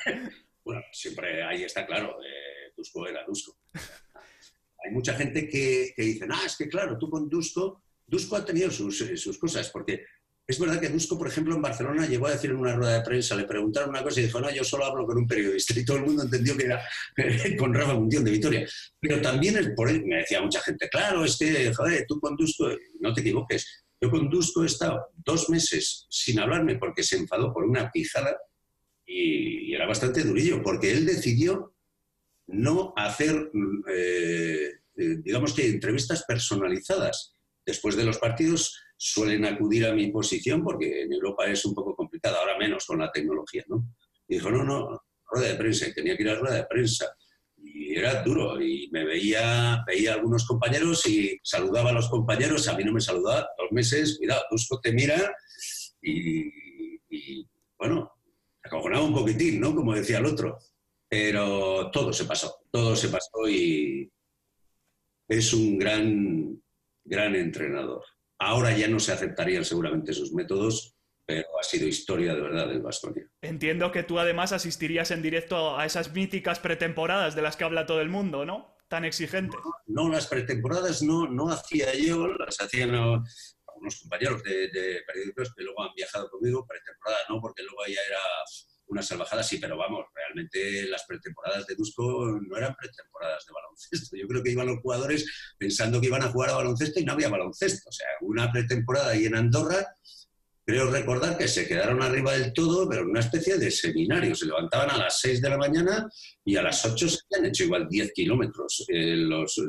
bueno, 0.67 0.83
siempre 0.91 1.45
ahí 1.45 1.63
está 1.63 1.87
claro, 1.87 2.19
eh, 2.25 2.73
Dusko 2.77 3.07
era 3.07 3.25
Dusko. 3.25 3.57
Hay 4.85 4.91
mucha 4.91 5.15
gente 5.15 5.49
que, 5.49 5.93
que, 5.95 6.03
dice, 6.03 6.27
ah, 6.29 6.43
es 6.45 6.57
que 6.57 6.69
claro, 6.69 6.99
tú 6.99 7.09
con 7.09 7.29
Dusko, 7.29 7.85
Dusko 8.05 8.35
ha 8.35 8.45
tenido 8.45 8.69
sus, 8.73 9.01
eh, 9.03 9.17
sus 9.17 9.39
cosas, 9.39 9.71
porque 9.71 10.05
es 10.45 10.59
verdad 10.59 10.81
que 10.81 10.89
Dusko, 10.89 11.17
por 11.17 11.29
ejemplo, 11.29 11.55
en 11.55 11.63
Barcelona 11.63 12.07
llegó 12.07 12.27
a 12.27 12.33
decir 12.33 12.51
en 12.51 12.57
una 12.57 12.75
rueda 12.75 12.95
de 12.95 13.05
prensa, 13.05 13.37
le 13.37 13.45
preguntaron 13.45 13.91
una 13.91 14.03
cosa 14.03 14.21
y 14.21 14.25
dijo, 14.25 14.41
no, 14.41 14.51
yo 14.51 14.65
solo 14.65 14.87
hablo 14.87 15.07
con 15.07 15.19
un 15.19 15.27
periodista. 15.27 15.79
Y 15.79 15.85
todo 15.85 15.99
el 15.99 16.05
mundo 16.05 16.25
entendió 16.25 16.57
que 16.57 16.65
era 16.65 16.83
con 17.59 17.73
Rafa 17.73 17.95
Mundión 17.95 18.25
de 18.25 18.33
Vitoria. 18.33 18.69
Pero 19.01 19.21
también 19.21 19.57
es 19.59 19.71
por 19.71 19.89
él, 19.89 20.05
me 20.05 20.17
decía 20.17 20.43
mucha 20.43 20.61
gente, 20.63 20.89
claro, 20.89 21.25
es 21.25 21.37
que, 21.37 21.73
joder, 21.73 22.05
tú 22.09 22.19
con 22.19 22.37
Dusko, 22.37 22.71
no 23.01 23.13
te 23.13 23.21
equivoques, 23.21 23.87
yo 24.01 24.11
con 24.11 24.29
Dusko 24.29 24.65
he 24.65 24.67
estado 24.67 25.07
dos 25.15 25.49
meses 25.49 26.07
sin 26.11 26.41
hablarme 26.41 26.77
porque 26.77 27.05
se 27.05 27.17
enfadó 27.17 27.53
por 27.53 27.65
una 27.65 27.91
pijada 27.91 28.37
y, 29.07 29.75
era 29.75 29.87
bastante 29.87 30.23
durillo, 30.23 30.63
porque 30.63 30.91
él 30.91 31.07
decidió 31.07 31.75
no 32.49 32.93
hacer, 32.97 33.51
eh, 33.89 34.71
eh, 34.97 35.17
digamos 35.23 35.53
que, 35.53 35.69
entrevistas 35.69 36.25
personalizadas. 36.27 37.35
Después 37.65 37.97
de 37.97 38.05
los 38.05 38.19
partidos 38.19 38.81
suelen 38.97 39.45
acudir 39.45 39.87
a 39.87 39.95
mi 39.95 40.09
posición 40.11 40.63
porque 40.63 41.03
en 41.03 41.13
Europa 41.13 41.47
es 41.47 41.65
un 41.65 41.75
poco 41.75 41.95
complicado, 41.95 42.39
ahora 42.39 42.59
menos 42.59 42.87
con 42.87 43.01
la 43.01 43.11
tecnología, 43.11 43.65
¿no? 43.69 43.89
Dijo, 44.27 44.51
no, 44.51 44.65
no, 44.65 45.03
rueda 45.31 45.49
de 45.49 45.57
prensa, 45.57 45.89
y 45.89 45.95
tenía 45.95 46.17
que 46.17 46.23
ir 46.23 46.31
a 46.31 46.37
rueda 46.37 46.57
de 46.57 46.65
prensa. 46.65 47.07
Y 47.59 47.95
era 47.97 48.23
duro, 48.23 48.61
y 48.61 48.89
me 48.93 49.05
veía, 49.05 49.83
veía 49.87 50.13
a 50.13 50.15
algunos 50.15 50.47
compañeros 50.47 51.05
y 51.07 51.39
saludaba 51.43 51.91
a 51.91 51.95
los 51.95 52.09
compañeros, 52.09 52.69
a 52.69 52.77
mí 52.77 52.85
no 52.85 52.93
me 52.93 53.01
saludaba, 53.01 53.49
dos 53.59 53.73
meses, 53.73 54.17
cuidado, 54.19 54.43
Dusko 54.51 54.81
te 54.81 54.93
mira 54.93 55.35
y 56.01 57.45
bueno, 57.79 58.16
acojonaba 58.67 59.05
un 59.05 59.15
poquitín, 59.15 59.61
¿no? 59.61 59.75
Como 59.75 59.95
decía 59.95 60.19
el 60.19 60.27
otro. 60.27 60.59
Pero 61.09 61.91
todo 61.91 62.13
se 62.13 62.25
pasó, 62.25 62.63
todo 62.71 62.97
se 62.97 63.09
pasó 63.09 63.49
y 63.49 64.11
es 65.29 65.53
un 65.53 65.79
gran, 65.79 66.61
gran 67.05 67.35
entrenador. 67.37 68.03
Ahora 68.39 68.77
ya 68.77 68.89
no 68.89 68.99
se 68.99 69.13
aceptarían 69.13 69.65
seguramente 69.65 70.11
esos 70.11 70.33
métodos, 70.33 70.95
pero 71.25 71.47
ha 71.59 71.63
sido 71.63 71.87
historia 71.87 72.35
de 72.35 72.41
verdad 72.41 72.69
del 72.69 72.83
Bastonia. 72.83 73.29
Entiendo 73.41 73.91
que 73.93 74.03
tú 74.03 74.19
además 74.19 74.53
asistirías 74.53 75.11
en 75.11 75.23
directo 75.23 75.79
a 75.79 75.87
esas 75.87 76.13
míticas 76.13 76.61
pretemporadas 76.61 77.35
de 77.35 77.43
las 77.43 77.57
que 77.57 77.65
habla 77.65 77.87
todo 77.87 78.01
el 78.01 78.09
mundo, 78.09 78.45
¿no? 78.45 78.77
Tan 78.89 79.05
exigentes. 79.05 79.59
No, 79.87 80.09
las 80.09 80.29
pretemporadas 80.29 81.03
no, 81.03 81.29
no 81.29 81.51
hacía 81.51 81.95
yo, 81.95 82.29
las 82.29 82.61
hacían 82.61 82.95
algunos 83.77 84.01
compañeros 84.01 84.43
de, 84.43 85.03
periódicos 85.07 85.55
que 85.55 85.63
luego 85.63 85.83
han 85.83 85.95
viajado 85.95 86.31
conmigo, 86.31 86.67
pretemporada 86.67 87.19
no, 87.29 87.41
porque 87.41 87.63
luego 87.63 87.85
ya 87.87 88.01
era 88.09 88.19
una 88.89 89.03
salvajada, 89.03 89.43
sí, 89.43 89.59
pero 89.59 89.77
vamos, 89.77 90.07
realmente 90.15 90.27
realmente 90.37 90.89
las 90.89 91.05
pretemporadas 91.05 91.67
de 91.67 91.75
Dusko 91.75 92.41
no 92.41 92.57
eran 92.57 92.75
pretemporadas 92.75 93.45
de 93.47 93.53
baloncesto. 93.53 94.17
Yo 94.17 94.27
creo 94.29 94.43
que 94.43 94.53
iban 94.53 94.67
los 94.67 94.81
jugadores 94.81 95.55
pensando 95.59 96.01
que 96.01 96.07
iban 96.07 96.23
a 96.23 96.29
jugar 96.29 96.51
a 96.51 96.57
baloncesto 96.57 97.01
y 97.01 97.05
no 97.05 97.13
había 97.13 97.29
baloncesto. 97.29 97.89
O 97.89 97.93
sea, 97.93 98.07
una 98.21 98.51
pretemporada 98.53 99.11
ahí 99.11 99.27
en 99.27 99.37
Andorra, 99.37 99.87
creo 100.67 100.91
recordar 100.91 101.39
que 101.39 101.47
se 101.47 101.67
quedaron 101.67 102.03
arriba 102.03 102.33
del 102.33 102.53
todo, 102.53 102.89
pero 102.89 103.03
en 103.03 103.11
una 103.11 103.21
especie 103.21 103.57
de 103.57 103.71
seminario. 103.71 104.35
Se 104.35 104.47
levantaban 104.47 104.91
a 104.91 104.99
las 104.99 105.21
6 105.21 105.41
de 105.41 105.49
la 105.49 105.57
mañana 105.57 106.11
y 106.45 106.57
a 106.57 106.63
las 106.63 106.85
8 106.85 107.09
se 107.09 107.21
habían 107.31 107.51
hecho 107.51 107.65
igual 107.65 107.87
10 107.89 108.13
kilómetros. 108.13 108.85
Eh, 108.89 109.15
los, 109.15 109.63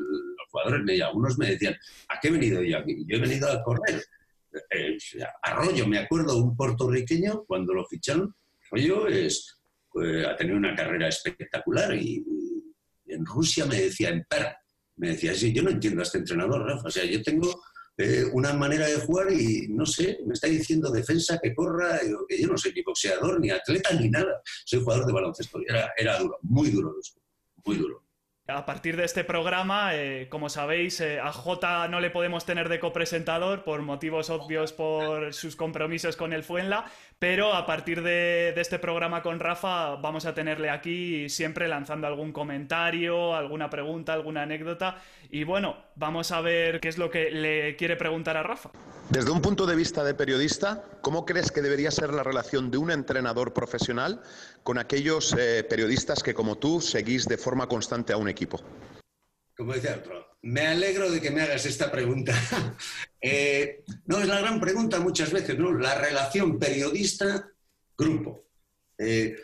jugadores, 0.50 0.84
me, 0.84 1.00
algunos 1.00 1.38
me 1.38 1.52
decían, 1.52 1.76
¿a 2.10 2.20
qué 2.20 2.30
he 2.30 2.32
venido 2.32 2.64
yo 2.64 2.80
aquí? 2.80 3.06
Yo 3.06 3.18
he 3.18 3.20
venido 3.20 3.48
a 3.48 3.62
correr. 3.64 4.04
Eh, 4.72 4.98
Arroyo, 5.44 5.88
me 5.88 6.00
acuerdo, 6.00 6.36
un 6.36 6.56
puertorriqueño, 6.56 7.44
cuando 7.46 7.76
lo 7.76 7.86
ficharon, 7.86 8.36
Arroyo 8.72 9.08
es, 9.08 9.60
pues, 9.92 10.26
ha 10.26 10.36
tenido 10.36 10.58
una 10.58 10.76
carrera 10.76 11.10
espectacular 11.10 11.96
y, 11.96 12.26
en 13.06 13.24
Rusia 13.24 13.68
me 13.68 13.80
decía, 13.80 14.10
en 14.10 14.26
Per, 14.28 14.48
me 14.96 15.10
decía, 15.10 15.36
sí, 15.36 15.54
yo 15.54 15.62
no 15.62 15.70
entiendo 15.70 16.02
a 16.02 16.04
este 16.04 16.18
entrenador, 16.18 16.66
Rafa, 16.66 16.88
o 16.88 16.92
sea, 16.92 17.06
yo 17.06 17.22
tengo 17.22 17.62
eh, 17.98 18.26
una 18.34 18.54
manera 18.54 18.88
de 18.88 18.96
jugar 18.98 19.32
y 19.32 19.68
no 19.70 19.86
sé, 19.86 20.20
me 20.26 20.34
está 20.34 20.48
diciendo 20.48 20.92
defensa 20.92 21.40
que 21.42 21.54
corra, 21.56 22.00
que 22.28 22.42
yo 22.42 22.48
no 22.48 22.58
soy 22.58 22.74
ni 22.74 22.84
boxeador, 22.84 23.40
ni 23.40 23.50
atleta, 23.50 23.94
ni 23.94 24.10
nada, 24.10 24.42
soy 24.66 24.82
jugador 24.82 25.06
de 25.08 25.14
baloncesto, 25.14 25.60
era, 25.68 25.92
era 25.98 26.20
duro, 26.20 26.38
muy 26.44 26.70
duro, 26.70 26.96
muy 27.66 27.78
duro. 27.78 28.07
A 28.50 28.66
partir 28.66 28.96
de 28.96 29.04
este 29.04 29.26
programa, 29.26 29.94
eh, 29.94 30.28
como 30.30 30.48
sabéis, 30.48 31.02
eh, 31.02 31.20
a 31.20 31.34
Jota 31.34 31.86
no 31.90 32.00
le 32.00 32.10
podemos 32.10 32.46
tener 32.46 32.70
de 32.70 32.80
copresentador 32.80 33.66
por 33.66 33.82
motivos 33.82 34.30
obvios 34.30 34.72
por 34.72 35.34
sus 35.34 35.58
compromisos 35.58 36.16
con 36.16 36.32
el 36.32 36.46
Fuenla, 36.46 36.86
pero 37.20 37.54
a 37.54 37.66
partir 37.66 38.02
de, 38.04 38.54
este 38.56 38.80
programa 38.80 39.22
con 39.22 39.42
Rafa 39.42 39.98
vamos 39.98 40.26
a 40.26 40.34
tenerle 40.34 40.70
aquí 40.70 41.28
siempre 41.28 41.68
lanzando 41.68 42.08
algún 42.08 42.32
comentario, 42.32 43.36
alguna 43.36 43.70
pregunta, 43.70 44.14
alguna 44.14 44.44
anécdota 44.44 44.96
y 45.30 45.44
bueno, 45.44 45.76
vamos 45.96 46.32
a 46.32 46.40
ver 46.40 46.80
qué 46.80 46.88
es 46.88 46.98
lo 46.98 47.10
que 47.10 47.30
le 47.30 47.76
quiere 47.76 47.98
preguntar 47.98 48.38
a 48.38 48.44
Rafa. 48.44 48.70
Desde 49.10 49.32
un 49.32 49.42
punto 49.42 49.66
de 49.66 49.76
vista 49.76 50.06
de 50.06 50.14
periodista, 50.14 50.84
¿cómo 51.02 51.26
crees 51.26 51.52
que 51.52 51.62
debería 51.62 51.92
ser 51.92 52.14
la 52.14 52.24
relación 52.24 52.72
de 52.72 52.78
un 52.78 52.92
entrenador 52.92 53.54
profesional 53.54 54.22
con 54.64 54.78
aquellos 54.78 55.36
eh, 55.38 55.66
periodistas 55.70 56.24
que 56.24 56.34
como 56.34 56.58
tú 56.58 56.82
seguís 56.82 57.26
de 57.26 57.38
forma 57.38 57.68
constante 57.68 58.14
a 58.14 58.18
un 58.18 58.28
equipo? 58.28 58.37
Como 59.56 59.74
decía 59.74 59.98
otro, 60.00 60.38
me 60.44 60.68
alegro 60.68 61.10
de 61.10 61.20
que 61.20 61.32
me 61.32 61.42
hagas 61.42 61.66
esta 61.66 61.92
pregunta. 61.92 62.34
Eh, 63.20 63.84
no, 64.06 64.20
es 64.20 64.28
la 64.28 64.40
gran 64.40 64.60
pregunta 64.62 65.00
muchas 65.00 65.34
veces, 65.34 65.58
¿no? 65.58 65.74
La 65.74 65.96
relación 65.96 66.60
periodista-grupo. 66.60 68.46
Eh, 69.00 69.36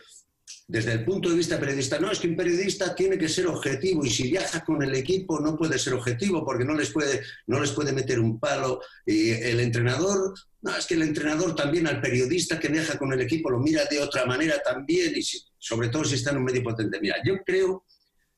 desde 0.66 0.92
el 0.92 1.04
punto 1.04 1.28
de 1.28 1.36
vista 1.36 1.60
periodista, 1.60 1.98
no, 1.98 2.10
es 2.10 2.18
que 2.18 2.28
un 2.28 2.36
periodista 2.36 2.94
tiene 2.94 3.18
que 3.18 3.28
ser 3.28 3.46
objetivo 3.46 4.04
y 4.04 4.10
si 4.10 4.30
viaja 4.30 4.64
con 4.64 4.82
el 4.82 4.94
equipo 4.94 5.40
no 5.40 5.56
puede 5.56 5.78
ser 5.78 5.92
objetivo 5.92 6.44
porque 6.44 6.64
no 6.64 6.74
les 6.74 6.90
puede, 6.90 7.22
no 7.46 7.60
les 7.60 7.72
puede 7.72 7.92
meter 7.92 8.18
un 8.20 8.38
palo. 8.38 8.80
Y 9.04 9.30
el 9.30 9.60
entrenador, 9.60 10.32
no, 10.62 10.76
es 10.76 10.86
que 10.86 10.94
el 10.94 11.02
entrenador 11.02 11.54
también 11.54 11.86
al 11.86 12.00
periodista 12.00 12.58
que 12.58 12.68
viaja 12.68 12.96
con 12.96 13.12
el 13.12 13.20
equipo 13.20 13.50
lo 13.50 13.58
mira 13.58 13.84
de 13.84 14.00
otra 14.00 14.24
manera 14.24 14.58
también 14.64 15.12
y 15.14 15.22
sobre 15.58 15.88
todo 15.88 16.04
si 16.04 16.14
está 16.14 16.30
en 16.30 16.38
un 16.38 16.44
medio 16.44 16.62
potente. 16.62 16.98
Mira, 17.00 17.16
yo 17.24 17.42
creo, 17.44 17.84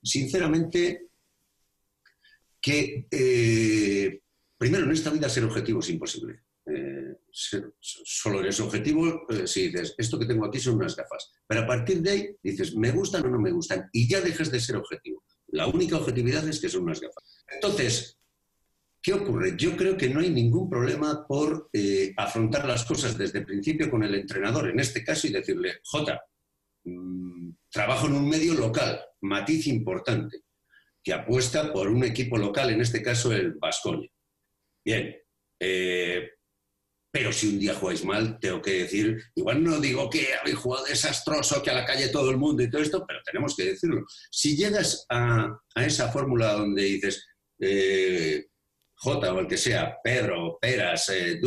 sinceramente, 0.01 1.07
que 2.61 3.07
eh, 3.09 4.21
primero 4.57 4.85
en 4.85 4.91
esta 4.91 5.09
vida 5.09 5.29
ser 5.29 5.43
objetivo 5.43 5.79
es 5.79 5.89
imposible. 5.89 6.41
Eh, 6.65 7.19
solo 7.29 8.41
eres 8.41 8.59
objetivo 8.59 9.25
eh, 9.29 9.47
si 9.47 9.69
dices, 9.69 9.95
esto 9.97 10.19
que 10.19 10.25
tengo 10.25 10.45
aquí 10.45 10.59
son 10.59 10.75
unas 10.75 10.95
gafas. 10.95 11.31
Pero 11.47 11.61
a 11.61 11.67
partir 11.67 12.01
de 12.01 12.09
ahí 12.09 12.35
dices, 12.43 12.75
¿me 12.75 12.91
gustan 12.91 13.25
o 13.25 13.29
no 13.29 13.39
me 13.39 13.51
gustan? 13.51 13.89
Y 13.93 14.07
ya 14.07 14.21
dejas 14.21 14.51
de 14.51 14.59
ser 14.59 14.75
objetivo. 14.75 15.23
La 15.47 15.67
única 15.67 15.97
objetividad 15.97 16.47
es 16.47 16.59
que 16.59 16.67
son 16.67 16.83
unas 16.83 16.99
gafas. 16.99 17.45
Entonces, 17.49 18.17
¿qué 19.01 19.13
ocurre? 19.13 19.55
Yo 19.57 19.77
creo 19.77 19.95
que 19.95 20.09
no 20.09 20.19
hay 20.19 20.29
ningún 20.29 20.69
problema 20.69 21.25
por 21.25 21.69
eh, 21.71 22.13
afrontar 22.17 22.67
las 22.67 22.83
cosas 22.83 23.17
desde 23.17 23.39
el 23.39 23.45
principio 23.45 23.89
con 23.89 24.03
el 24.03 24.15
entrenador, 24.15 24.69
en 24.69 24.79
este 24.79 25.03
caso, 25.05 25.27
y 25.27 25.31
decirle, 25.31 25.79
Jota, 25.83 26.21
mm, 26.83 27.36
trabajo 27.71 28.07
en 28.07 28.13
un 28.13 28.29
medio 28.29 28.53
local, 28.53 29.03
matiz 29.21 29.67
importante, 29.67 30.41
que 31.03 31.13
apuesta 31.13 31.71
por 31.71 31.87
un 31.87 32.03
equipo 32.03 32.37
local, 32.37 32.69
en 32.69 32.81
este 32.81 33.01
caso 33.01 33.31
el 33.31 33.53
Vascoña. 33.53 34.09
Bien, 34.85 35.15
eh, 35.59 36.29
pero 37.11 37.31
si 37.31 37.47
un 37.47 37.59
día 37.59 37.73
jugáis 37.73 38.05
mal, 38.05 38.37
tengo 38.39 38.61
que 38.61 38.83
decir, 38.83 39.17
igual 39.35 39.63
no 39.63 39.79
digo 39.79 40.09
que 40.09 40.35
habéis 40.35 40.57
jugado 40.57 40.85
desastroso, 40.85 41.63
que 41.63 41.71
a 41.71 41.75
la 41.75 41.85
calle 41.85 42.09
todo 42.09 42.29
el 42.29 42.37
mundo 42.37 42.61
y 42.61 42.69
todo 42.69 42.81
esto, 42.81 43.05
pero 43.07 43.19
tenemos 43.25 43.55
que 43.55 43.65
decirlo. 43.65 44.05
Si 44.29 44.55
llegas 44.55 45.05
a, 45.09 45.57
esa 45.75 46.11
fórmula 46.11 46.53
donde 46.53 46.83
dices, 46.83 47.25
eh, 47.59 48.45
J 48.95 49.33
o 49.33 49.39
el 49.39 49.47
que 49.47 49.57
sea, 49.57 49.97
Pedro, 50.03 50.57
Peras, 50.61 51.09
eh, 51.09 51.39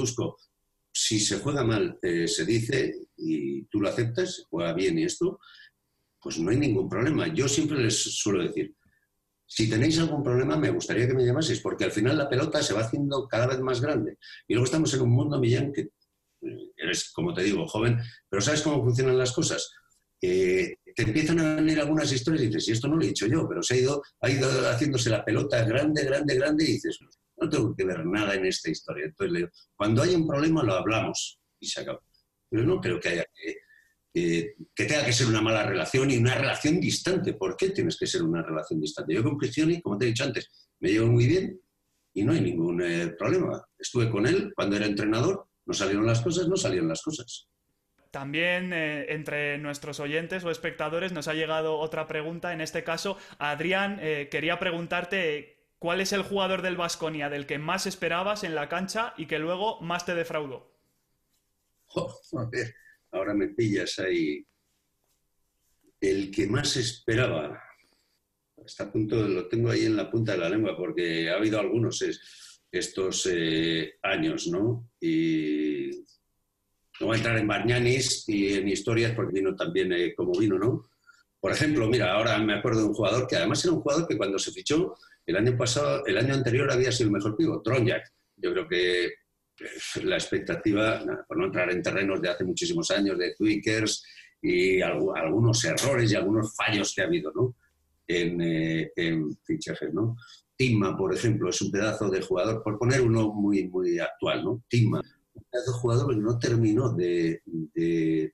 si 0.92 1.20
se 1.20 1.38
juega 1.38 1.62
mal, 1.62 1.98
eh, 2.02 2.26
se 2.26 2.44
dice 2.44 2.92
y 3.16 3.64
tú 3.66 3.80
lo 3.80 3.88
aceptas, 3.88 4.46
juega 4.50 4.72
bien 4.72 4.98
y 4.98 5.04
esto, 5.04 5.38
pues 6.20 6.38
no 6.38 6.50
hay 6.50 6.58
ningún 6.58 6.88
problema. 6.88 7.28
Yo 7.28 7.48
siempre 7.48 7.78
les 7.78 8.02
suelo 8.02 8.42
decir, 8.42 8.74
si 9.46 9.68
tenéis 9.68 9.98
algún 9.98 10.22
problema, 10.22 10.56
me 10.56 10.70
gustaría 10.70 11.06
que 11.06 11.14
me 11.14 11.24
llamaseis, 11.24 11.60
porque 11.60 11.84
al 11.84 11.92
final 11.92 12.16
la 12.16 12.28
pelota 12.28 12.62
se 12.62 12.74
va 12.74 12.82
haciendo 12.82 13.26
cada 13.26 13.46
vez 13.46 13.60
más 13.60 13.80
grande. 13.80 14.18
Y 14.46 14.54
luego 14.54 14.66
estamos 14.66 14.92
en 14.94 15.00
un 15.02 15.10
mundo, 15.10 15.40
Millán, 15.40 15.72
que 15.72 15.80
eh, 16.42 16.72
eres, 16.76 17.10
como 17.12 17.34
te 17.34 17.42
digo, 17.42 17.66
joven, 17.66 17.98
pero 18.28 18.40
¿sabes 18.40 18.62
cómo 18.62 18.82
funcionan 18.82 19.18
las 19.18 19.32
cosas? 19.32 19.70
te 20.20 21.02
empiezan 21.02 21.40
a 21.40 21.54
venir 21.54 21.80
algunas 21.80 22.12
historias 22.12 22.42
y 22.42 22.46
dices, 22.48 22.68
y 22.68 22.72
esto 22.72 22.88
no 22.88 22.96
lo 22.96 23.02
he 23.02 23.08
dicho 23.08 23.26
yo, 23.26 23.48
pero 23.48 23.62
se 23.62 23.74
ha 23.74 23.76
ido, 23.78 24.02
ha 24.20 24.30
ido 24.30 24.48
haciéndose 24.68 25.08
la 25.08 25.24
pelota 25.24 25.64
grande, 25.64 26.04
grande, 26.04 26.34
grande, 26.34 26.64
y 26.64 26.72
dices, 26.72 26.98
no 27.38 27.48
tengo 27.48 27.74
que 27.74 27.84
ver 27.84 28.04
nada 28.04 28.34
en 28.34 28.44
esta 28.44 28.70
historia. 28.70 29.06
Entonces 29.06 29.32
le 29.32 29.38
digo, 29.38 29.50
cuando 29.74 30.02
hay 30.02 30.14
un 30.14 30.26
problema 30.26 30.62
lo 30.62 30.74
hablamos 30.74 31.40
y 31.58 31.66
se 31.66 31.80
acaba. 31.80 32.00
Pero 32.50 32.64
no 32.64 32.80
creo 32.80 33.00
que 33.00 33.08
haya 33.08 33.24
que 33.34 33.56
que 34.12 34.54
tenga 34.74 35.04
que 35.04 35.12
ser 35.12 35.26
una 35.28 35.40
mala 35.40 35.64
relación 35.64 36.10
y 36.10 36.16
una 36.16 36.34
relación 36.34 36.80
distante. 36.80 37.34
¿Por 37.34 37.56
qué 37.56 37.70
tienes 37.70 37.96
que 37.96 38.06
ser 38.06 38.22
una 38.22 38.42
relación 38.42 38.80
distante? 38.80 39.14
Yo 39.14 39.22
con 39.22 39.36
Cristiani, 39.36 39.80
como 39.80 39.96
te 39.98 40.06
he 40.06 40.08
dicho 40.08 40.24
antes, 40.24 40.68
me 40.80 40.90
llevo 40.90 41.08
muy 41.08 41.26
bien 41.26 41.60
y 42.14 42.24
no 42.24 42.32
hay 42.32 42.40
ningún 42.40 42.82
eh, 42.82 43.14
problema. 43.18 43.62
Estuve 43.78 44.10
con 44.10 44.26
él 44.26 44.52
cuando 44.54 44.76
era 44.76 44.86
entrenador, 44.86 45.46
no 45.64 45.74
salieron 45.74 46.06
las 46.06 46.20
cosas, 46.20 46.48
no 46.48 46.56
salieron 46.56 46.88
las 46.88 47.02
cosas. 47.02 47.48
También 48.10 48.72
eh, 48.72 49.06
entre 49.12 49.58
nuestros 49.58 50.00
oyentes 50.00 50.42
o 50.44 50.50
espectadores 50.50 51.12
nos 51.12 51.28
ha 51.28 51.34
llegado 51.34 51.78
otra 51.78 52.08
pregunta. 52.08 52.52
En 52.52 52.60
este 52.60 52.82
caso, 52.82 53.16
Adrián 53.38 53.98
eh, 54.00 54.28
quería 54.30 54.58
preguntarte 54.58 55.60
cuál 55.78 56.00
es 56.00 56.12
el 56.12 56.22
jugador 56.22 56.62
del 56.62 56.76
Vasconia 56.76 57.30
del 57.30 57.46
que 57.46 57.58
más 57.58 57.86
esperabas 57.86 58.42
en 58.42 58.56
la 58.56 58.68
cancha 58.68 59.14
y 59.16 59.26
que 59.26 59.38
luego 59.38 59.80
más 59.80 60.04
te 60.04 60.16
defraudó. 60.16 60.74
ahora 63.12 63.34
me 63.34 63.48
pillas 63.48 63.98
ahí. 63.98 64.44
El 66.00 66.30
que 66.30 66.46
más 66.46 66.76
esperaba, 66.76 67.62
hasta 68.64 68.90
punto 68.90 69.16
lo 69.26 69.48
tengo 69.48 69.70
ahí 69.70 69.84
en 69.84 69.96
la 69.96 70.10
punta 70.10 70.32
de 70.32 70.38
la 70.38 70.48
lengua, 70.48 70.76
porque 70.76 71.28
ha 71.28 71.36
habido 71.36 71.60
algunos 71.60 72.02
estos 72.72 73.28
eh, 73.30 73.94
años, 74.02 74.46
¿no? 74.48 74.90
Y 75.00 75.90
no 77.00 77.06
voy 77.06 77.14
a 77.14 77.18
entrar 77.18 77.38
en 77.38 77.46
Barñanis 77.46 78.28
y 78.28 78.54
en 78.54 78.68
historias, 78.68 79.12
porque 79.14 79.40
vino 79.40 79.54
también 79.54 79.92
eh, 79.92 80.14
como 80.14 80.32
vino, 80.38 80.58
¿no? 80.58 80.90
Por 81.40 81.52
ejemplo, 81.52 81.88
mira, 81.88 82.12
ahora 82.12 82.38
me 82.38 82.54
acuerdo 82.54 82.80
de 82.80 82.86
un 82.86 82.94
jugador 82.94 83.26
que 83.26 83.36
además 83.36 83.64
era 83.64 83.72
un 83.72 83.80
jugador 83.80 84.06
que 84.06 84.16
cuando 84.16 84.38
se 84.38 84.52
fichó 84.52 84.94
el 85.24 85.36
año 85.36 85.56
pasado, 85.56 86.04
el 86.06 86.18
año 86.18 86.34
anterior 86.34 86.70
había 86.70 86.92
sido 86.92 87.08
el 87.08 87.14
mejor 87.14 87.36
pivo, 87.36 87.62
Tronjak. 87.62 88.04
Yo 88.36 88.52
creo 88.52 88.68
que 88.68 89.10
la 90.02 90.16
expectativa, 90.16 91.04
por 91.26 91.36
no 91.36 91.46
entrar 91.46 91.70
en 91.70 91.82
terrenos 91.82 92.20
de 92.20 92.30
hace 92.30 92.44
muchísimos 92.44 92.90
años, 92.90 93.18
de 93.18 93.34
tweakers 93.34 94.04
y 94.42 94.80
algunos 94.80 95.64
errores 95.64 96.12
y 96.12 96.16
algunos 96.16 96.54
fallos 96.54 96.94
que 96.94 97.02
ha 97.02 97.06
habido 97.06 97.30
¿no? 97.34 97.56
en, 98.06 98.40
eh, 98.40 98.92
en 98.96 99.36
fichajes. 99.44 99.92
¿no? 99.92 100.16
Timma, 100.56 100.96
por 100.96 101.14
ejemplo, 101.14 101.50
es 101.50 101.60
un 101.62 101.70
pedazo 101.70 102.08
de 102.10 102.22
jugador, 102.22 102.62
por 102.62 102.78
poner 102.78 103.00
uno 103.00 103.32
muy, 103.32 103.68
muy 103.68 103.98
actual, 103.98 104.44
¿no? 104.44 104.62
Timma, 104.68 105.00
un 105.32 105.44
pedazo 105.50 105.72
de 105.72 105.78
jugador 105.78 106.14
que 106.14 106.20
no 106.20 106.38
terminó 106.38 106.92
de, 106.92 107.42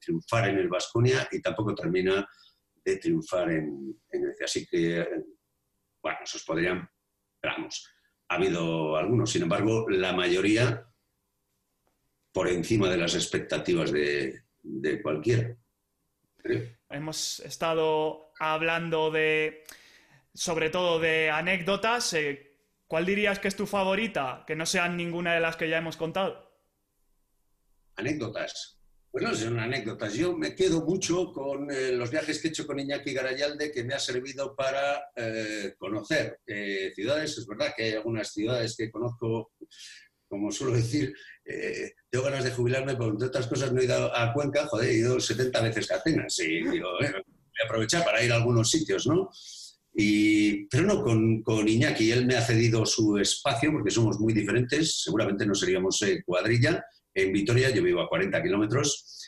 triunfar 0.00 0.48
en 0.48 0.58
el 0.58 0.68
Vasconia 0.68 1.28
y 1.30 1.40
tampoco 1.40 1.74
termina 1.74 2.28
de 2.84 2.96
triunfar 2.96 3.52
en, 3.52 3.96
en 4.10 4.24
el 4.24 4.34
Así 4.44 4.66
que, 4.66 5.06
bueno, 6.02 6.18
esos 6.24 6.42
podrían, 6.44 6.88
vamos, 7.42 7.88
ha 8.28 8.34
habido 8.34 8.96
algunos, 8.96 9.30
sin 9.30 9.42
embargo, 9.42 9.88
la 9.88 10.12
mayoría 10.12 10.84
por 12.36 12.48
encima 12.48 12.90
de 12.90 12.98
las 12.98 13.14
expectativas 13.14 13.90
de, 13.90 14.42
cualquiera. 15.02 15.56
Hemos 16.90 17.40
estado 17.40 18.34
hablando 18.38 19.10
de, 19.10 19.64
sobre 20.34 20.68
todo 20.68 20.98
de 20.98 21.30
anécdotas. 21.30 22.12
Eh, 22.12 22.58
¿Cuál 22.86 23.06
dirías 23.06 23.38
que 23.38 23.48
es 23.48 23.56
tu 23.56 23.66
favorita? 23.66 24.44
Que 24.46 24.54
no 24.54 24.66
sean 24.66 24.98
ninguna 24.98 25.32
de 25.32 25.40
las 25.40 25.56
que 25.56 25.70
ya 25.70 25.78
hemos 25.78 25.96
contado. 25.96 26.60
Anécdotas. 27.94 28.82
Bueno, 29.10 29.34
son 29.34 29.58
anécdotas. 29.58 30.12
Yo 30.12 30.36
me 30.36 30.54
quedo 30.54 30.84
mucho 30.84 31.32
con 31.32 31.70
eh, 31.70 31.92
los 31.92 32.10
viajes 32.10 32.38
que 32.38 32.48
he 32.48 32.50
hecho 32.50 32.66
con 32.66 32.78
Iñaki 32.78 33.14
Garayalde, 33.14 33.72
que 33.72 33.82
me 33.82 33.94
ha 33.94 33.98
servido 33.98 34.54
para 34.54 35.06
eh, 35.16 35.74
conocer 35.78 36.38
ciudades. 36.94 37.38
Es 37.38 37.46
verdad 37.46 37.72
que 37.74 37.84
hay 37.84 37.92
algunas 37.94 38.30
ciudades 38.30 38.76
que 38.76 38.90
conozco, 38.90 39.52
como 40.28 40.50
suelo 40.50 40.74
decir, 40.74 41.14
tengo 42.10 42.24
ganas 42.24 42.44
de 42.44 42.50
jubilarme, 42.50 42.94
pero 42.96 43.10
entre 43.10 43.28
otras 43.28 43.46
cosas 43.46 43.72
no 43.72 43.80
he 43.80 43.84
ido 43.84 44.14
a 44.14 44.32
Cuenca, 44.32 44.66
joder, 44.66 44.90
he 44.90 44.98
ido 44.98 45.20
70 45.20 45.60
veces 45.62 45.90
a 45.90 45.96
Atenas. 45.96 46.38
Y 46.40 46.68
digo, 46.68 46.88
voy 46.98 47.06
a 47.06 47.64
aprovechar 47.64 48.04
para 48.04 48.22
ir 48.22 48.32
a 48.32 48.36
algunos 48.36 48.70
sitios, 48.70 49.06
¿no? 49.06 49.30
Y, 49.94 50.66
pero 50.66 50.84
no, 50.84 51.02
con, 51.02 51.42
con, 51.42 51.66
Iñaki, 51.66 52.10
él 52.10 52.26
me 52.26 52.36
ha 52.36 52.42
cedido 52.42 52.84
su 52.84 53.16
espacio 53.16 53.72
porque 53.72 53.90
somos 53.90 54.20
muy 54.20 54.34
diferentes, 54.34 55.02
seguramente 55.02 55.46
no 55.46 55.54
seríamos 55.54 56.04
cuadrilla, 56.26 56.84
en 57.16 57.32
Vitoria, 57.32 57.70
yo 57.70 57.82
vivo 57.82 58.02
a 58.02 58.08
40 58.08 58.42
kilómetros. 58.42 59.24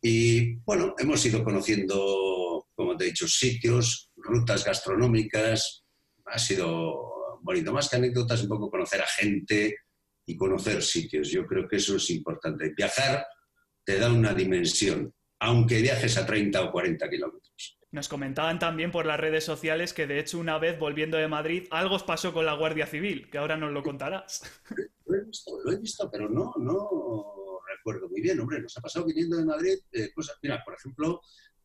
Y 0.00 0.54
bueno, 0.58 0.94
hemos 0.98 1.24
ido 1.26 1.42
conociendo, 1.42 2.68
como 2.74 2.96
te 2.96 3.04
he 3.04 3.08
dicho, 3.08 3.26
sitios, 3.26 4.12
rutas 4.14 4.64
gastronómicas. 4.64 5.84
Ha 6.26 6.38
sido 6.38 7.40
bonito, 7.42 7.72
más 7.72 7.88
que 7.88 7.96
anécdotas, 7.96 8.42
un 8.42 8.48
poco 8.48 8.70
conocer 8.70 9.00
a 9.02 9.06
gente 9.06 9.76
y 10.26 10.36
conocer 10.36 10.82
sitios. 10.82 11.30
Yo 11.30 11.46
creo 11.46 11.68
que 11.68 11.76
eso 11.76 11.96
es 11.96 12.10
importante. 12.10 12.74
Viajar 12.76 13.24
te 13.84 13.98
da 13.98 14.12
una 14.12 14.34
dimensión, 14.34 15.14
aunque 15.38 15.80
viajes 15.80 16.18
a 16.18 16.26
30 16.26 16.64
o 16.64 16.72
40 16.72 17.08
kilómetros. 17.08 17.78
Nos 17.92 18.08
comentaban 18.08 18.58
también 18.58 18.90
por 18.90 19.06
las 19.06 19.18
redes 19.18 19.44
sociales 19.44 19.94
que 19.94 20.06
de 20.06 20.18
hecho 20.18 20.38
una 20.38 20.58
vez 20.58 20.78
volviendo 20.78 21.16
de 21.16 21.28
Madrid 21.28 21.66
algo 21.70 21.94
os 21.94 22.02
pasó 22.02 22.32
con 22.32 22.44
la 22.44 22.54
Guardia 22.54 22.86
Civil, 22.86 23.30
que 23.30 23.38
ahora 23.38 23.56
nos 23.56 23.72
lo 23.72 23.82
contarás. 23.82 24.42
Lo 25.06 25.16
he 25.16 25.24
visto, 25.24 25.52
lo 25.64 25.72
he 25.72 25.76
visto, 25.78 26.10
pero 26.10 26.28
no, 26.28 26.52
no 26.58 27.60
recuerdo 27.68 28.08
muy 28.08 28.20
bien. 28.20 28.40
Hombre, 28.40 28.60
nos 28.60 28.76
ha 28.76 28.80
pasado 28.80 29.06
viniendo 29.06 29.36
de 29.36 29.44
Madrid 29.44 29.78
eh, 29.92 30.12
cosas. 30.12 30.36
Mira, 30.42 30.60
por 30.64 30.74
ejemplo, 30.74 31.20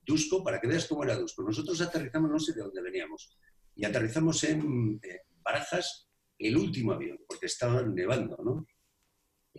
Dusco, 0.05 0.43
para 0.43 0.61
que 0.61 0.67
veas 0.67 0.85
cómo 0.87 1.03
era 1.03 1.17
Dusco. 1.17 1.41
Nosotros 1.41 1.81
aterrizamos, 1.81 2.29
no 2.29 2.39
sé 2.39 2.53
de 2.53 2.61
dónde 2.61 2.81
veníamos, 2.83 3.35
y 3.75 3.83
aterrizamos 3.83 4.43
en 4.43 5.01
Barajas 5.41 6.10
el 6.47 6.57
último 6.57 6.93
avión, 6.93 7.19
porque 7.27 7.45
estaba 7.45 7.81
nevando, 7.83 8.37
¿no? 8.43 8.67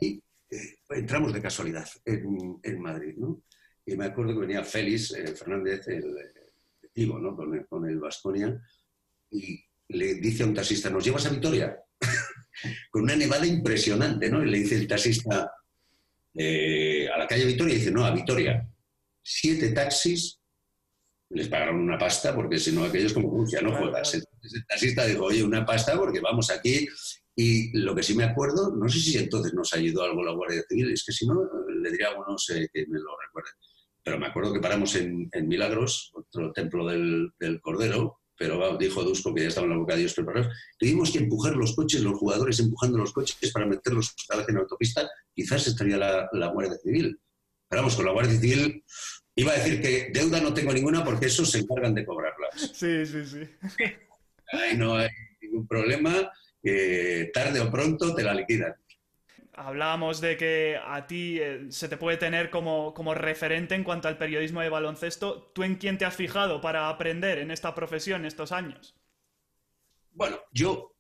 Y 0.00 0.22
eh, 0.50 0.78
entramos 0.90 1.32
de 1.32 1.42
casualidad 1.42 1.88
en, 2.04 2.80
Madrid, 2.80 3.14
¿no? 3.16 3.42
Y 3.84 3.96
me 3.96 4.06
acuerdo 4.06 4.34
que 4.34 4.40
venía 4.40 4.64
Félix 4.64 5.12
eh, 5.12 5.34
Fernández, 5.34 5.88
el, 5.88 6.14
el 6.94 7.08
¿no? 7.08 7.36
Con, 7.68 7.88
el 7.88 7.98
Vasconia, 7.98 8.60
y 9.30 9.64
le 9.88 10.14
dice 10.14 10.42
a 10.42 10.46
un 10.46 10.54
taxista, 10.54 10.90
¿nos 10.90 11.04
llevas 11.04 11.26
a 11.26 11.30
Vitoria? 11.30 11.76
con 12.90 13.02
una 13.02 13.16
nevada 13.16 13.46
impresionante, 13.46 14.30
¿no? 14.30 14.44
Y 14.44 14.50
le 14.50 14.58
dice 14.58 14.76
el 14.76 14.86
taxista 14.86 15.50
eh, 16.34 17.08
a 17.08 17.18
la 17.18 17.26
calle 17.26 17.46
Vitoria, 17.46 17.74
y 17.74 17.78
dice, 17.78 17.90
no, 17.90 18.04
a 18.04 18.14
Vitoria. 18.14 18.68
Siete 19.22 19.70
taxis, 19.72 20.41
les 21.34 21.48
pagaron 21.48 21.80
una 21.80 21.98
pasta, 21.98 22.34
porque 22.34 22.58
si 22.58 22.72
no, 22.72 22.84
aquellos 22.84 23.12
como 23.12 23.30
Rusia, 23.30 23.60
no 23.62 23.76
juegas. 23.76 24.14
el 24.14 24.24
taxista 24.68 25.06
dijo, 25.06 25.24
oye, 25.24 25.42
una 25.42 25.64
pasta 25.64 25.96
porque 25.96 26.20
vamos 26.20 26.50
aquí. 26.50 26.86
Y 27.34 27.76
lo 27.78 27.94
que 27.94 28.02
sí 28.02 28.14
me 28.14 28.24
acuerdo, 28.24 28.74
no 28.76 28.88
sé 28.88 28.98
si 28.98 29.16
entonces 29.16 29.54
nos 29.54 29.72
ayudó 29.72 30.02
algo 30.02 30.22
la 30.22 30.32
Guardia 30.32 30.62
Civil, 30.68 30.92
es 30.92 31.02
que 31.02 31.12
si 31.12 31.26
no, 31.26 31.34
le 31.82 31.90
diría 31.90 32.08
a 32.08 32.18
uno 32.18 32.36
que 32.46 32.86
me 32.86 32.98
lo 32.98 33.16
recuerde 33.26 33.50
pero 34.04 34.18
me 34.18 34.26
acuerdo 34.26 34.52
que 34.52 34.60
paramos 34.60 34.94
en, 34.96 35.30
Milagros, 35.46 36.10
otro 36.14 36.52
templo 36.52 36.86
del, 36.86 37.32
Cordero, 37.60 38.20
pero 38.36 38.76
dijo 38.76 39.04
Dusko 39.04 39.34
que 39.34 39.42
ya 39.42 39.48
estaba 39.48 39.66
en 39.66 39.72
la 39.72 39.78
boca 39.78 39.94
de 39.94 40.00
Dios 40.00 40.14
preparados. 40.14 40.52
Tuvimos 40.78 41.12
que 41.12 41.18
empujar 41.18 41.54
los 41.54 41.76
coches, 41.76 42.02
los 42.02 42.18
jugadores 42.18 42.58
empujando 42.58 42.98
los 42.98 43.12
coches 43.12 43.52
para 43.52 43.66
meterlos 43.66 44.14
otra 44.24 44.38
vez 44.38 44.48
en 44.48 44.56
autopista, 44.56 45.08
quizás 45.32 45.66
estaría 45.68 45.96
la, 45.96 46.28
la 46.32 46.48
Guardia 46.48 46.78
Civil. 46.82 47.20
Pero 47.68 47.82
vamos, 47.82 47.94
con 47.94 48.06
la 48.06 48.12
Guardia 48.12 48.40
Civil 48.40 48.84
iba 49.36 49.52
a 49.52 49.56
decir 49.56 49.80
que 49.80 50.10
deuda 50.12 50.40
no 50.40 50.52
tengo 50.52 50.72
ninguna 50.72 51.04
porque 51.04 51.26
esos 51.26 51.50
se 51.50 51.58
encargan 51.58 51.94
de 51.94 52.04
cobrarlas. 52.04 52.72
Sí, 52.74 53.06
sí, 53.06 53.24
sí. 53.24 53.48
Ahí 54.52 54.76
no 54.76 54.96
hay 54.96 55.08
ningún 55.40 55.66
problema, 55.66 56.30
tarde 57.32 57.60
o 57.60 57.70
pronto 57.70 58.14
te 58.14 58.22
la 58.22 58.34
liquidan 58.34 58.74
hablábamos 59.54 60.20
de 60.20 60.36
que 60.36 60.78
a 60.82 61.06
ti 61.06 61.38
eh, 61.40 61.66
se 61.70 61.88
te 61.88 61.96
puede 61.96 62.16
tener 62.16 62.50
como, 62.50 62.92
referente 63.14 63.74
en 63.74 63.84
cuanto 63.84 64.08
al 64.08 64.18
periodismo 64.18 64.60
de 64.60 64.68
baloncesto. 64.68 65.50
¿Tú 65.54 65.62
en 65.62 65.76
quién 65.76 65.98
te 65.98 66.04
has 66.04 66.16
fijado 66.16 66.60
para 66.60 66.88
aprender 66.88 67.38
en 67.38 67.50
esta 67.50 67.74
profesión 67.74 68.24
estos 68.24 68.52
años? 68.52 68.94
Bueno, 70.12 70.40
yo 70.52 70.94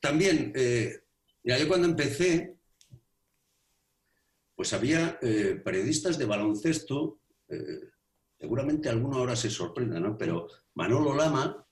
también, 0.00 0.52
eh, 0.54 1.00
yo 1.42 1.68
cuando 1.68 1.88
empecé, 1.88 2.56
pues 4.54 4.72
había 4.72 5.18
eh, 5.22 5.60
periodistas 5.64 6.18
de 6.18 6.24
baloncesto, 6.24 7.20
seguramente 8.38 8.88
alguno 8.88 9.18
ahora 9.18 9.36
se 9.36 9.50
sorprenda, 9.50 10.00
¿no? 10.00 10.16
Pero 10.16 10.48
Manolo 10.74 11.14
Lama, 11.14 11.66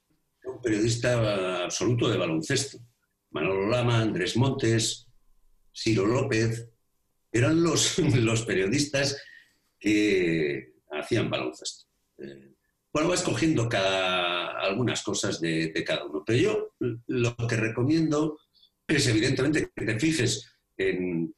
un 0.45 0.61
periodista 0.61 1.65
absoluto 1.65 2.09
de 2.09 2.19
baloncesto. 2.19 2.79
Manolo 3.31 3.69
Lama, 3.69 4.01
Andrés 4.01 4.37
Montes, 4.37 5.09
Ciro 5.75 6.07
López, 6.07 6.69
eran 7.33 7.63
los, 7.63 7.99
los 7.99 8.43
periodistas 8.43 9.21
que 9.79 10.75
hacían 10.91 11.31
baloncesto. 11.31 11.87
Eh, 12.19 12.55
bueno, 12.93 13.09
va 13.09 13.17
escogiendo 13.17 13.69
cada, 13.69 14.61
algunas 14.61 15.03
cosas 15.03 15.41
de, 15.41 15.73
cada 15.85 16.05
uno, 16.05 16.23
pero 16.25 16.39
yo 16.39 16.75
lo 17.09 17.37
que 17.49 17.57
recomiendo 17.57 18.39
es 18.87 19.09
evidentemente 19.09 19.69
que 19.75 19.85
te 19.85 19.99
fijes 19.99 20.55
en, 20.77 21.35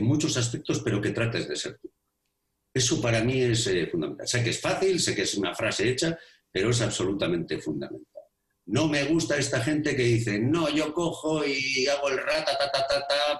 muchos 0.00 0.36
aspectos, 0.36 0.82
pero 0.82 1.00
que 1.00 1.12
trates 1.12 1.48
de 1.48 1.56
ser 1.56 1.78
tú. 1.78 1.90
Eso 2.78 3.00
para 3.00 3.24
mí 3.24 3.42
es 3.42 3.66
eh, 3.66 3.88
fundamental. 3.88 4.28
Sé 4.28 4.44
que 4.44 4.50
es 4.50 4.60
fácil, 4.60 5.00
sé 5.00 5.12
que 5.12 5.22
es 5.22 5.34
una 5.34 5.52
frase 5.52 5.88
hecha, 5.88 6.16
pero 6.52 6.70
es 6.70 6.80
absolutamente 6.80 7.58
fundamental. 7.58 8.22
No 8.66 8.86
me 8.86 9.02
gusta 9.02 9.36
esta 9.36 9.60
gente 9.60 9.96
que 9.96 10.04
dice, 10.04 10.38
no, 10.38 10.68
yo 10.70 10.94
cojo 10.94 11.44
y 11.44 11.88
hago 11.88 12.08
el 12.08 12.18
rata 12.18 12.56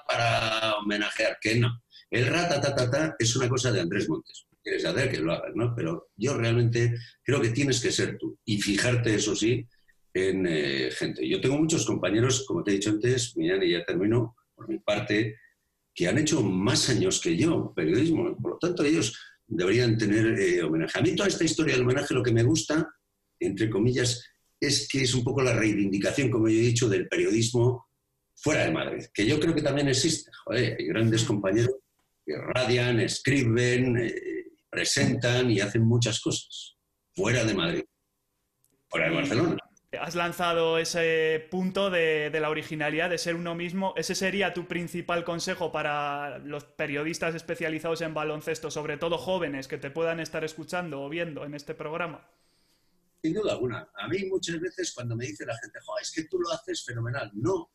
para 0.08 0.74
homenajear, 0.78 1.38
que 1.40 1.54
no. 1.54 1.84
El 2.10 2.26
rata 2.26 3.14
es 3.16 3.36
una 3.36 3.48
cosa 3.48 3.70
de 3.70 3.80
Andrés 3.80 4.08
Montes. 4.08 4.48
Quieres 4.60 4.84
hacer 4.84 5.08
que 5.08 5.18
lo 5.18 5.32
hagas, 5.32 5.54
¿no? 5.54 5.72
Pero 5.76 6.08
yo 6.16 6.36
realmente 6.36 6.96
creo 7.22 7.40
que 7.40 7.50
tienes 7.50 7.80
que 7.80 7.92
ser 7.92 8.18
tú 8.18 8.40
y 8.44 8.60
fijarte, 8.60 9.14
eso 9.14 9.36
sí, 9.36 9.64
en 10.14 10.46
eh, 10.48 10.90
gente. 10.90 11.28
Yo 11.28 11.40
tengo 11.40 11.58
muchos 11.58 11.86
compañeros, 11.86 12.44
como 12.44 12.64
te 12.64 12.72
he 12.72 12.74
dicho 12.74 12.90
antes, 12.90 13.36
Millán, 13.36 13.62
y 13.62 13.70
ya 13.70 13.84
termino 13.84 14.34
por 14.56 14.68
mi 14.68 14.80
parte, 14.80 15.36
que 15.98 16.06
han 16.06 16.16
hecho 16.16 16.40
más 16.44 16.90
años 16.90 17.20
que 17.20 17.36
yo 17.36 17.72
periodismo. 17.74 18.36
Por 18.36 18.52
lo 18.52 18.58
tanto, 18.58 18.84
ellos 18.84 19.18
deberían 19.48 19.98
tener 19.98 20.38
eh, 20.38 20.62
homenaje. 20.62 20.96
A 20.96 21.02
mí 21.02 21.16
toda 21.16 21.28
esta 21.28 21.42
historia 21.42 21.74
del 21.74 21.82
homenaje 21.82 22.14
lo 22.14 22.22
que 22.22 22.30
me 22.30 22.44
gusta, 22.44 22.88
entre 23.40 23.68
comillas, 23.68 24.24
es 24.60 24.86
que 24.86 25.02
es 25.02 25.12
un 25.12 25.24
poco 25.24 25.42
la 25.42 25.54
reivindicación, 25.54 26.30
como 26.30 26.48
yo 26.48 26.56
he 26.56 26.62
dicho, 26.62 26.88
del 26.88 27.08
periodismo 27.08 27.88
fuera 28.36 28.64
de 28.64 28.70
Madrid, 28.70 29.06
que 29.12 29.26
yo 29.26 29.40
creo 29.40 29.52
que 29.56 29.62
también 29.62 29.88
existe. 29.88 30.30
hay 30.46 30.86
grandes 30.86 31.24
compañeros 31.24 31.74
que 32.24 32.36
radian, 32.36 33.00
escriben, 33.00 33.96
eh, 33.98 34.14
presentan 34.70 35.50
y 35.50 35.58
hacen 35.58 35.82
muchas 35.82 36.20
cosas 36.20 36.76
fuera 37.12 37.44
de 37.44 37.54
Madrid, 37.54 37.84
fuera 38.88 39.08
de 39.08 39.16
Barcelona. 39.16 39.56
Has 39.92 40.14
lanzado 40.14 40.76
ese 40.76 41.46
punto 41.50 41.88
de, 41.88 42.30
la 42.38 42.50
originalidad, 42.50 43.08
de 43.08 43.16
ser 43.16 43.34
uno 43.34 43.54
mismo. 43.54 43.94
¿Ese 43.96 44.14
sería 44.14 44.52
tu 44.52 44.68
principal 44.68 45.24
consejo 45.24 45.72
para 45.72 46.38
los 46.40 46.64
periodistas 46.64 47.34
especializados 47.34 48.02
en 48.02 48.12
baloncesto, 48.12 48.70
sobre 48.70 48.98
todo 48.98 49.16
jóvenes 49.16 49.66
que 49.66 49.78
te 49.78 49.90
puedan 49.90 50.20
estar 50.20 50.44
escuchando 50.44 51.02
o 51.02 51.08
viendo 51.08 51.42
en 51.46 51.54
este 51.54 51.74
programa? 51.74 52.28
Sin 53.22 53.32
duda 53.32 53.52
alguna. 53.52 53.88
A 53.94 54.08
mí 54.08 54.26
muchas 54.26 54.60
veces 54.60 54.92
cuando 54.92 55.16
me 55.16 55.24
dice 55.24 55.46
la 55.46 55.56
gente, 55.56 55.78
es 56.02 56.12
que 56.12 56.24
tú 56.24 56.38
lo 56.38 56.50
haces 56.52 56.84
fenomenal. 56.84 57.30
No. 57.34 57.72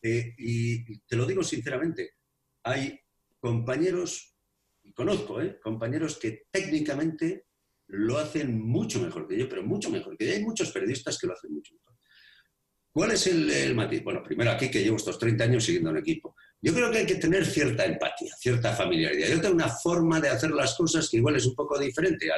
Eh, 0.00 0.34
y 0.38 0.98
te 1.00 1.14
lo 1.14 1.26
digo 1.26 1.42
sinceramente, 1.42 2.14
hay 2.62 2.98
compañeros, 3.38 4.34
y 4.82 4.94
conozco, 4.94 5.42
¿eh? 5.42 5.60
compañeros 5.60 6.18
que 6.18 6.46
técnicamente 6.50 7.49
lo 7.92 8.18
hacen 8.18 8.60
mucho 8.60 9.00
mejor 9.00 9.26
que 9.26 9.38
yo, 9.38 9.48
pero 9.48 9.62
mucho 9.62 9.90
mejor 9.90 10.16
que 10.16 10.26
yo. 10.26 10.32
Hay 10.32 10.42
muchos 10.42 10.70
periodistas 10.70 11.18
que 11.18 11.26
lo 11.26 11.32
hacen 11.32 11.52
mucho 11.52 11.74
mejor. 11.74 11.96
¿Cuál 12.92 13.12
es 13.12 13.26
el, 13.28 13.48
el 13.50 13.74
matiz? 13.74 14.02
Bueno, 14.02 14.22
primero 14.22 14.50
aquí 14.50 14.68
que 14.68 14.82
llevo 14.82 14.96
estos 14.96 15.18
30 15.18 15.44
años 15.44 15.64
siguiendo 15.64 15.90
un 15.90 15.98
equipo. 15.98 16.34
Yo 16.62 16.74
creo 16.74 16.90
que 16.90 16.98
hay 16.98 17.06
que 17.06 17.14
tener 17.14 17.46
cierta 17.46 17.86
empatía, 17.86 18.34
cierta 18.38 18.74
familiaridad. 18.74 19.28
Yo 19.28 19.40
tengo 19.40 19.54
una 19.54 19.68
forma 19.68 20.20
de 20.20 20.28
hacer 20.28 20.50
las 20.50 20.74
cosas 20.74 21.08
que 21.08 21.16
igual 21.16 21.36
es 21.36 21.46
un 21.46 21.54
poco 21.54 21.78
diferente. 21.78 22.28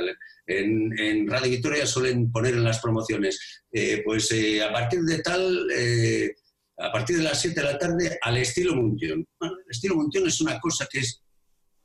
En, 0.46 1.26
Radio 1.26 1.50
Victoria 1.50 1.86
suelen 1.86 2.30
poner 2.30 2.54
en 2.54 2.62
las 2.62 2.80
promociones, 2.80 3.64
eh, 3.72 4.02
pues 4.04 4.30
eh, 4.30 4.62
a 4.62 4.72
partir 4.72 5.00
de 5.00 5.18
tal, 5.22 5.66
eh, 5.74 6.36
a 6.78 6.92
partir 6.92 7.16
de 7.16 7.24
las 7.24 7.40
7 7.40 7.60
de 7.60 7.66
la 7.66 7.78
tarde, 7.78 8.18
al 8.20 8.36
estilo 8.36 8.76
Munción. 8.76 9.26
el 9.40 9.70
estilo 9.70 9.96
Munción 9.96 10.26
es 10.28 10.40
una 10.40 10.60
cosa 10.60 10.86
que 10.88 11.00
es 11.00 11.20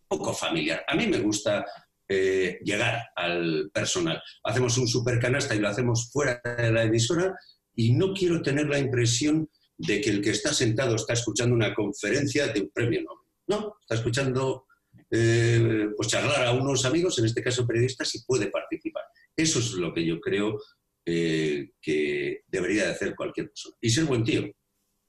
poco 0.08 0.32
familiar. 0.34 0.84
A 0.88 0.96
mí 0.96 1.08
me 1.08 1.20
gusta 1.20 1.66
llegar 2.10 3.02
al 3.16 3.70
personal. 3.74 4.22
Hacemos 4.44 4.78
un 4.78 4.88
supercanasta 4.88 5.56
y 5.56 5.60
lo 5.60 5.68
hacemos 5.68 6.10
fuera 6.12 6.42
de 6.44 6.72
la 6.72 6.84
emisora 6.84 7.36
y 7.76 7.94
no 7.94 8.14
quiero 8.14 8.42
tener 8.42 8.68
la 8.68 8.80
impresión 8.80 9.50
de 9.78 10.02
que 10.02 10.10
el 10.10 10.22
que 10.22 10.32
está 10.32 10.54
sentado 10.54 10.96
está 10.96 11.14
escuchando 11.14 11.56
una 11.56 11.74
conferencia 11.74 12.48
de 12.48 12.62
un 12.62 12.72
premio 12.72 13.04
Nobel. 13.04 13.28
No, 13.48 13.78
está 13.80 13.96
escuchando 13.96 14.66
eh, 15.12 15.90
pues 15.96 16.10
charlar 16.10 16.46
a 16.46 16.52
unos 16.52 16.84
amigos, 16.86 17.18
en 17.20 17.26
este 17.26 17.44
caso 17.44 17.68
periodistas, 17.68 18.14
y 18.16 18.24
puede 18.24 18.48
participar. 18.48 19.04
Eso 19.36 19.60
es 19.60 19.74
lo 19.74 19.94
que 19.94 20.06
yo 20.06 20.20
creo 20.20 20.60
eh, 21.06 21.70
que 21.80 22.42
debería 22.48 22.86
de 22.86 22.92
hacer 22.92 23.16
cualquier 23.16 23.48
persona. 23.50 23.76
Y 23.80 23.90
ser 23.90 24.06
buen 24.06 24.24
tío. 24.24 24.44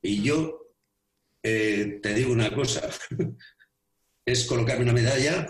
Y 0.03 0.23
yo 0.23 0.65
te 1.41 2.15
digo 2.15 2.31
una 2.31 2.55
cosa, 2.55 2.91
es 4.27 4.45
colocarme 4.45 4.85
una 4.85 4.93
medalla 4.93 5.47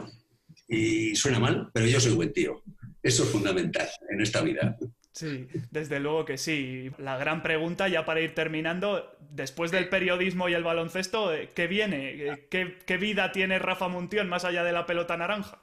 y 0.69 1.17
suena 1.17 1.41
mal, 1.41 1.71
pero 1.73 1.87
yo 1.87 1.99
soy 1.99 2.13
buen 2.13 2.33
tío. 2.33 2.63
Eso 3.03 3.25
es 3.25 3.31
fundamental 3.31 3.89
en 4.11 4.21
esta 4.21 4.43
vida. 4.43 4.77
Sí, 5.13 5.49
desde 5.71 5.99
luego 5.99 6.25
que 6.25 6.37
sí. 6.37 6.91
La 6.99 7.17
gran 7.17 7.43
pregunta, 7.43 7.89
ya 7.89 8.05
para 8.05 8.21
ir 8.21 8.35
terminando, 8.35 9.17
después 9.31 9.71
del 9.71 9.89
periodismo 9.89 10.49
y 10.49 10.55
el 10.55 10.63
baloncesto, 10.63 11.33
eh, 11.33 11.51
¿qué 11.55 11.67
viene? 11.67 12.47
¿Qué, 12.51 12.97
vida 12.99 13.33
tiene 13.33 13.59
Rafa 13.59 13.89
Muntión 13.89 14.29
más 14.29 14.45
allá 14.45 14.63
de 14.63 14.73
la 14.73 14.87
pelota 14.87 15.17
naranja? 15.17 15.63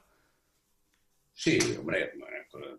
Sí, 1.32 1.58
hombre, 1.78 2.12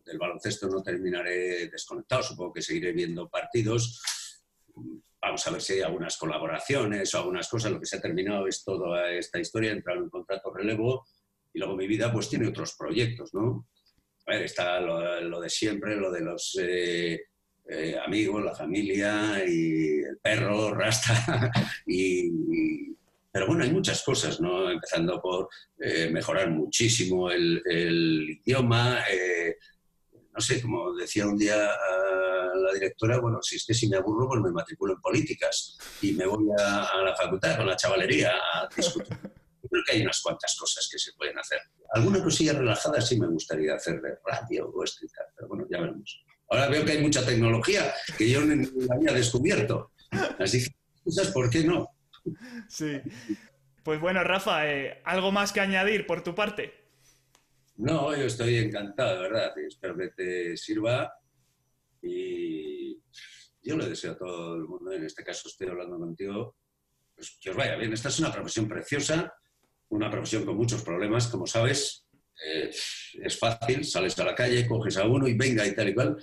del 0.06 0.18
baloncesto 0.18 0.68
no 0.68 0.84
terminaré 0.84 1.68
desconectado, 1.70 2.24
supongo 2.24 2.54
que 2.54 2.62
seguiré 2.62 2.92
viendo 2.92 3.30
partidos. 3.30 4.02
Vamos 5.22 5.48
a 5.48 5.52
ver 5.52 5.62
si 5.62 5.74
hay 5.74 5.82
algunas 5.82 6.18
colaboraciones 6.18 7.14
o 7.14 7.20
algunas 7.20 7.48
cosas. 7.48 7.72
Lo 7.72 7.80
que 7.80 7.86
se 7.86 7.98
ha 7.98 8.02
terminado 8.02 8.48
es 8.48 8.64
toda 8.64 9.12
esta 9.12 9.40
historia, 9.40 9.72
entrar 9.72 9.98
en 9.98 10.04
un 10.04 10.10
contrato 10.10 10.54
relevo 10.54 11.06
y 11.54 11.60
luego 11.60 11.76
mi 11.76 11.88
vida 11.88 12.12
pues 12.12 12.30
tiene 12.30 12.48
otros 12.48 12.76
proyectos, 12.78 13.34
¿no? 13.34 13.68
está 14.28 14.80
lo, 14.80 15.40
de 15.40 15.50
siempre, 15.50 15.96
lo 15.96 16.12
de 16.12 16.22
los 16.22 16.58
eh, 16.62 17.22
eh, 17.70 17.98
amigos, 18.06 18.44
la 18.44 18.56
familia 18.56 19.44
y 19.46 20.00
el 20.02 20.18
perro, 20.22 20.74
Rasta. 20.74 21.52
y, 21.88 22.94
pero 23.32 23.48
bueno, 23.48 23.64
hay 23.64 23.72
muchas 23.72 24.04
cosas, 24.04 24.42
¿no? 24.42 24.70
Empezando 24.70 25.22
por 25.22 25.48
eh, 25.80 26.10
mejorar 26.12 26.50
muchísimo 26.50 27.30
el, 27.32 28.42
idioma. 28.44 29.00
no 30.34 30.42
sé, 30.42 30.62
como 30.62 30.94
decía 30.96 31.28
un 31.28 31.38
día 31.38 31.56
la 31.56 32.74
directora, 32.74 33.20
bueno, 33.20 33.40
si 33.42 33.56
es 33.56 33.66
que 33.66 33.74
si 33.74 33.88
me 33.88 33.98
aburro, 33.98 34.28
pues 34.28 34.42
me 34.42 34.52
matriculo 34.52 34.94
en 34.94 35.02
políticas 35.02 35.78
y 36.02 36.14
me 36.14 36.26
voy 36.26 36.48
a, 36.58 36.86
a 36.86 37.02
la 37.04 37.16
facultad 37.16 37.58
con 37.58 37.68
la 37.68 37.76
chavalería 37.76 38.32
a 38.32 38.68
discutir. 38.76 39.18
Creo 39.70 39.84
que 39.86 39.96
hay 39.96 40.02
unas 40.02 40.22
cuantas 40.22 40.56
cosas 40.58 40.88
que 40.92 40.98
se 40.98 41.14
pueden 41.14 41.38
hacer. 41.38 41.60
Alguna 41.94 42.24
cosilla 42.24 42.54
relajada 42.54 43.02
sí 43.02 43.20
me 43.20 43.28
gustaría 43.28 43.76
hacer 43.76 44.02
de 44.02 44.18
radio 44.26 44.70
o 44.70 44.84
escrita, 44.84 45.22
pero 45.36 45.48
bueno, 45.48 45.66
ya 45.70 45.80
veremos. 45.80 46.24
Ahora 46.50 46.70
veo 46.70 46.86
que 46.86 46.94
hay 46.94 47.02
mucha 47.02 47.26
tecnología 47.26 47.94
que 48.18 48.30
yo 48.30 48.42
no 48.42 48.54
había 48.94 49.14
descubierto. 49.14 49.92
Así 50.40 50.64
que, 50.64 51.12
¿sabes 51.12 51.32
por 51.32 51.50
qué 51.50 51.64
no? 51.64 51.90
Sí. 52.68 53.02
Pues 53.84 54.00
bueno, 54.00 54.24
Rafa, 54.24 54.70
eh, 54.70 55.02
¿algo 55.06 55.32
más 55.32 55.52
que 55.52 55.62
añadir 55.62 56.06
por 56.06 56.24
tu 56.24 56.36
parte? 56.36 56.74
No, 57.78 58.16
yo 58.16 58.26
estoy 58.26 58.58
encantado, 58.58 59.16
de 59.16 59.30
verdad. 59.30 59.54
espero 59.60 59.98
que 59.98 60.10
te 60.10 60.58
sirva. 60.58 61.14
Y 62.02 63.02
yo 63.62 63.78
le 63.78 63.90
deseo 63.90 64.14
a 64.14 64.18
todo 64.18 64.56
el 64.56 64.64
mundo, 64.64 64.92
en 64.92 65.04
este 65.04 65.24
caso 65.24 65.48
estoy 65.48 65.68
hablando 65.68 66.00
contigo, 66.00 66.56
pues 67.16 67.38
que 67.42 67.50
os 67.50 67.56
vaya 67.56 67.76
bien. 67.76 67.94
Esta 67.94 68.10
es 68.10 68.20
una 68.20 68.32
profesión 68.32 68.68
preciosa 68.68 69.34
una 69.90 70.10
profesión 70.10 70.46
con 70.46 70.56
muchos 70.56 70.84
problemas, 70.84 71.28
como 71.28 71.48
sabes. 71.48 72.06
Eh, 72.46 72.70
es 72.70 73.40
fácil, 73.40 73.84
sales 73.84 74.18
a 74.20 74.26
la 74.26 74.36
calle, 74.36 74.68
coges 74.68 74.98
a 74.98 75.06
uno 75.06 75.28
y 75.28 75.34
venga 75.34 75.66
y 75.66 75.74
tal 75.74 75.90
y 75.90 75.94
cual. 75.94 76.18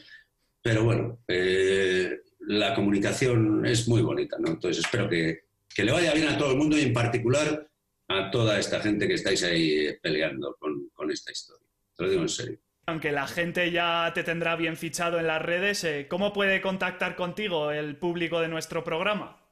Pero 0.62 0.84
bueno, 0.84 1.20
eh, 1.28 2.20
la 2.40 2.74
comunicación 2.74 3.66
es 3.66 3.88
muy 3.88 4.02
bonita, 4.02 4.36
¿no? 4.38 4.48
Entonces 4.48 4.84
espero 4.84 5.08
que, 5.08 5.44
le 5.76 5.92
vaya 5.92 6.14
bien 6.14 6.28
a 6.28 6.38
todo 6.38 6.52
el 6.52 6.58
mundo 6.58 6.78
y 6.78 6.82
en 6.82 6.92
particular 6.92 7.68
a 8.08 8.30
toda 8.30 8.58
esta 8.58 8.80
gente 8.80 9.08
que 9.08 9.14
estáis 9.14 9.42
ahí 9.42 9.88
peleando 10.00 10.56
con, 10.58 11.10
esta 11.10 11.32
historia. 11.32 11.68
Te 11.96 12.04
lo 12.04 12.10
digo 12.10 12.22
en 12.22 12.28
serio. 12.28 12.58
Aunque 12.86 13.12
la 13.12 13.26
gente 13.26 13.70
ya 13.70 14.10
te 14.14 14.24
tendrá 14.24 14.56
bien 14.56 14.76
fichado 14.76 15.18
en 15.18 15.26
las 15.26 15.42
redes, 15.42 15.84
eh, 15.84 16.06
¿cómo 16.08 16.32
puede 16.32 16.62
contactar 16.62 17.14
contigo 17.14 17.70
el 17.70 17.96
público 17.96 18.40
de 18.40 18.48
nuestro 18.48 18.82
programa? 18.84 19.43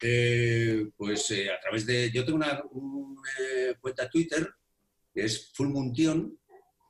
Eh, 0.00 0.88
pues 0.96 1.30
eh, 1.30 1.50
a 1.50 1.60
través 1.60 1.86
de... 1.86 2.10
Yo 2.10 2.24
tengo 2.24 2.36
una, 2.36 2.62
eh, 3.40 3.74
cuenta 3.80 4.08
Twitter 4.08 4.48
que 5.12 5.24
es 5.24 5.50
Fulmuntion, 5.54 6.38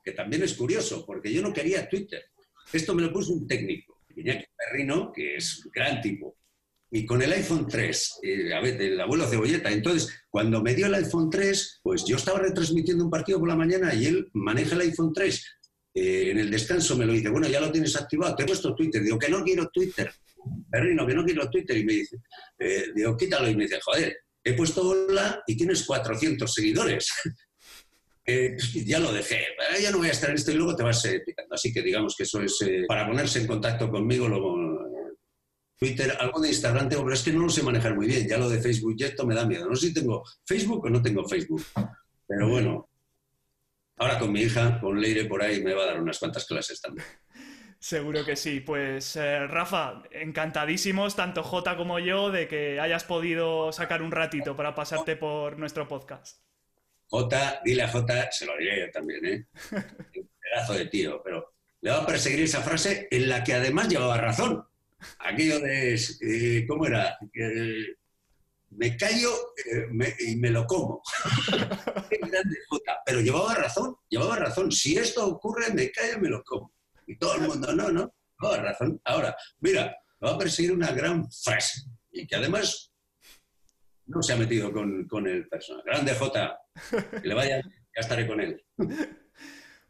que 0.03 0.11
también 0.11 0.43
es 0.43 0.53
curioso, 0.53 1.05
porque 1.05 1.31
yo 1.31 1.41
no 1.41 1.53
quería 1.53 1.87
Twitter. 1.87 2.25
Esto 2.73 2.93
me 2.93 3.01
lo 3.01 3.13
puso 3.13 3.31
un 3.31 3.47
técnico, 3.47 4.01
Perrino, 4.13 5.13
que 5.13 5.37
es 5.37 5.63
un 5.65 5.71
gran 5.71 6.01
tipo. 6.01 6.35
Y 6.91 7.05
con 7.05 7.21
el 7.21 7.31
iPhone 7.31 7.67
3, 7.67 8.19
a 8.53 8.59
ver, 8.59 8.77
del 8.77 8.99
abuelo 8.99 9.27
Cebolleta. 9.27 9.71
Entonces, 9.71 10.13
cuando 10.29 10.61
me 10.61 10.73
dio 10.73 10.87
el 10.87 10.95
iPhone 10.95 11.29
3, 11.29 11.79
pues 11.81 12.03
yo 12.05 12.17
estaba 12.17 12.39
retransmitiendo 12.39 13.05
un 13.05 13.09
partido 13.09 13.39
por 13.39 13.47
la 13.47 13.55
mañana 13.55 13.93
y 13.93 14.05
él 14.05 14.29
maneja 14.33 14.75
el 14.75 14.81
iPhone 14.81 15.13
3. 15.13 15.45
en 15.93 16.37
el 16.37 16.51
descanso 16.51 16.97
me 16.97 17.05
lo 17.05 17.13
dice, 17.13 17.29
bueno, 17.29 17.47
ya 17.47 17.61
lo 17.61 17.71
tienes 17.71 17.95
activado, 17.95 18.35
te 18.35 18.43
he 18.43 18.45
puesto 18.45 18.75
Twitter. 18.75 19.01
Digo, 19.01 19.17
que 19.17 19.29
no 19.29 19.41
quiero 19.43 19.69
Twitter. 19.69 20.11
Perrino, 20.69 21.05
que 21.05 21.13
no 21.13 21.25
quiero 21.25 21.49
Twitter. 21.49 21.77
Y 21.77 21.85
me 21.85 21.93
dice, 21.93 22.17
eh, 22.59 22.87
digo, 22.95 23.15
quítalo. 23.17 23.49
Y 23.49 23.55
me 23.55 23.63
dice, 23.63 23.79
joder, 23.83 24.17
he 24.43 24.53
puesto 24.53 24.89
hola 24.89 25.43
y 25.45 25.55
tienes 25.57 25.83
400 25.83 26.53
seguidores. 26.53 27.11
Eh, 28.29 28.57
ya 28.85 28.99
lo 28.99 29.13
dejé, 29.13 29.41
ya 29.81 29.89
no 29.89 29.99
voy 29.99 30.09
a 30.09 30.11
estar 30.11 30.29
en 30.29 30.35
esto 30.35 30.51
y 30.51 30.55
luego 30.55 30.75
te 30.75 30.83
vas 30.83 31.05
eh, 31.05 31.21
picando. 31.25 31.55
Así 31.55 31.71
que 31.71 31.81
digamos 31.81 32.13
que 32.13 32.23
eso 32.23 32.41
es 32.41 32.59
para 32.85 33.07
ponerse 33.07 33.39
en 33.39 33.47
contacto 33.47 33.89
conmigo. 33.89 34.27
Twitter, 35.77 36.13
algo 36.19 36.41
de 36.41 36.49
Instagram 36.49 36.89
tengo, 36.89 37.03
pero 37.03 37.13
es 37.13 37.23
que 37.23 37.31
no 37.31 37.43
lo 37.43 37.49
sé 37.49 37.63
manejar 37.63 37.95
muy 37.95 38.07
bien. 38.07 38.27
Ya 38.27 38.37
lo 38.37 38.49
de 38.49 38.59
Facebook 38.59 38.95
y 38.97 39.03
esto 39.05 39.25
me 39.25 39.33
da 39.33 39.45
miedo. 39.45 39.69
No 39.69 39.77
sé 39.77 39.87
si 39.87 39.93
tengo 39.93 40.23
Facebook 40.45 40.83
o 40.83 40.89
no 40.89 41.01
tengo 41.01 41.25
Facebook. 41.25 41.63
Pero 42.27 42.49
bueno, 42.49 42.89
ahora 43.97 44.19
con 44.19 44.31
mi 44.31 44.41
hija, 44.41 44.79
con 44.81 44.99
Leire 44.99 45.25
por 45.25 45.41
ahí, 45.41 45.63
me 45.63 45.73
va 45.73 45.83
a 45.83 45.87
dar 45.87 46.01
unas 46.01 46.19
cuantas 46.19 46.45
clases 46.45 46.81
también. 46.81 47.07
Seguro 47.79 48.25
que 48.25 48.35
sí. 48.35 48.59
Pues 48.59 49.15
eh, 49.15 49.45
Rafa, 49.47 50.03
encantadísimos, 50.11 51.15
tanto 51.15 51.43
J 51.43 51.77
como 51.77 51.99
yo, 51.99 52.31
de 52.31 52.47
que 52.47 52.79
hayas 52.79 53.03
podido 53.03 53.71
sacar 53.71 54.01
un 54.01 54.11
ratito 54.11 54.55
para 54.55 54.75
pasarte 54.75 55.15
por 55.15 55.57
nuestro 55.59 55.87
podcast. 55.87 56.41
J, 57.09 57.61
dile 57.63 57.83
a 57.83 57.87
J, 57.87 58.31
se 58.31 58.45
lo 58.45 58.57
diré 58.57 58.81
yo 58.81 58.91
también, 58.91 59.25
¿eh? 59.25 59.47
Un 60.15 60.29
pedazo 60.39 60.73
de 60.73 60.85
tío, 60.87 61.21
pero 61.23 61.53
le 61.81 61.91
va 61.91 61.97
a 61.97 62.05
perseguir 62.05 62.41
esa 62.41 62.61
frase 62.61 63.07
en 63.11 63.29
la 63.29 63.43
que 63.43 63.53
además 63.53 63.87
llevaba 63.87 64.17
razón. 64.17 64.65
Aquello 65.19 65.59
de, 65.59 65.93
eh, 65.95 66.65
¿cómo 66.67 66.85
era? 66.85 67.17
me 68.71 68.97
callo 68.97 69.29
eh, 69.65 70.15
y 70.27 70.35
me 70.35 70.49
lo 70.49 70.65
como. 70.65 71.01
J, 72.69 73.01
pero 73.05 73.21
llevaba 73.21 73.53
razón, 73.55 73.95
llevaba 74.09 74.35
razón. 74.35 74.71
Si 74.71 74.97
esto 74.97 75.25
ocurre, 75.27 75.73
me 75.73 75.91
callo 75.91 76.17
y 76.17 76.21
me 76.21 76.29
lo 76.29 76.43
como. 76.43 76.76
Y 77.07 77.17
todo 77.17 77.35
el 77.35 77.41
mundo, 77.41 77.73
no, 77.73 77.89
no, 77.89 78.13
no, 78.39 78.55
razón. 78.57 79.01
Ahora, 79.05 79.35
mira, 79.59 79.95
va 80.23 80.31
a 80.31 80.37
perseguir 80.37 80.73
una 80.73 80.91
gran 80.91 81.29
frase 81.31 81.81
y 82.11 82.27
que 82.27 82.35
además 82.35 82.91
no 84.05 84.21
se 84.21 84.33
ha 84.33 84.35
metido 84.37 84.71
con, 84.71 85.27
el 85.27 85.47
personaje. 85.47 85.85
Grande 85.85 86.13
J, 86.13 86.59
que 87.21 87.27
le 87.27 87.33
vaya, 87.33 87.61
ya 87.61 88.01
estaré 88.01 88.27
con 88.27 88.39
él. 88.41 88.63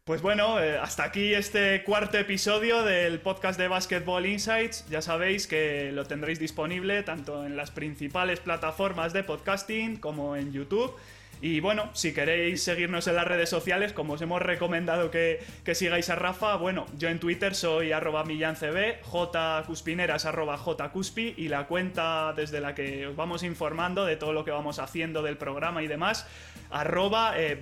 Pues 0.08 0.22
bueno, 0.22 0.58
eh, 0.58 0.78
hasta 0.78 1.04
aquí 1.04 1.34
este 1.34 1.84
cuarto 1.84 2.16
episodio 2.16 2.82
del 2.82 3.20
podcast 3.20 3.60
de 3.60 3.68
Basketball 3.68 4.24
Insights. 4.24 4.88
Ya 4.88 5.02
sabéis 5.02 5.46
que 5.46 5.92
lo 5.92 6.06
tendréis 6.06 6.38
disponible 6.38 7.02
tanto 7.02 7.44
en 7.44 7.56
las 7.56 7.70
principales 7.70 8.40
plataformas 8.40 9.12
de 9.12 9.22
podcasting 9.22 9.98
como 9.98 10.34
en 10.34 10.50
YouTube. 10.50 10.94
Y 11.40 11.60
bueno, 11.60 11.90
si 11.92 12.12
queréis 12.12 12.62
seguirnos 12.62 13.06
en 13.06 13.14
las 13.14 13.26
redes 13.26 13.48
sociales, 13.48 13.92
como 13.92 14.14
os 14.14 14.22
hemos 14.22 14.42
recomendado 14.42 15.10
que, 15.10 15.40
sigáis 15.72 16.10
a 16.10 16.16
Rafa, 16.16 16.56
bueno, 16.56 16.86
yo 16.98 17.08
en 17.08 17.20
Twitter 17.20 17.54
soy 17.54 17.92
arroba 17.92 18.24
millancb, 18.24 19.02
jcuspineras 19.02 20.24
arroba 20.24 20.58
jcuspi 20.58 21.34
y 21.36 21.48
la 21.48 21.66
cuenta 21.66 22.32
desde 22.34 22.60
la 22.60 22.74
que 22.74 23.06
os 23.06 23.14
vamos 23.16 23.42
informando 23.44 24.04
de 24.04 24.16
todo 24.16 24.32
lo 24.32 24.44
que 24.44 24.50
vamos 24.50 24.80
haciendo 24.80 25.22
del 25.22 25.36
programa 25.36 25.82
y 25.82 25.86
demás, 25.86 26.26
arroba 26.70 27.34
eh, 27.36 27.56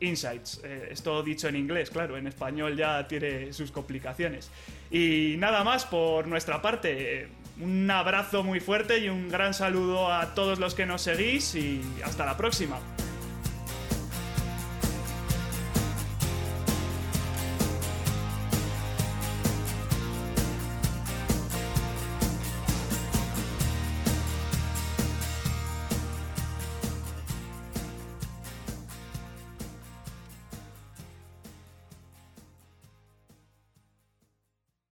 insights. 0.00 0.62
Eh, 0.64 0.88
esto 0.90 1.22
dicho 1.22 1.48
en 1.48 1.56
inglés, 1.56 1.90
claro, 1.90 2.16
en 2.16 2.26
español 2.26 2.76
ya 2.76 3.06
tiene 3.06 3.52
sus 3.52 3.70
complicaciones. 3.70 4.50
Y 4.90 5.34
nada 5.38 5.62
más 5.62 5.84
por 5.84 6.26
nuestra 6.26 6.62
parte. 6.62 7.28
Un 7.60 7.88
abrazo 7.90 8.42
muy 8.42 8.60
fuerte 8.60 8.98
y 8.98 9.08
un 9.08 9.28
gran 9.28 9.54
saludo 9.54 10.12
a 10.12 10.34
todos 10.34 10.58
los 10.58 10.74
que 10.74 10.86
nos 10.86 11.02
seguís 11.02 11.54
y 11.54 11.80
hasta 12.04 12.26
la 12.26 12.36
próxima. 12.36 12.78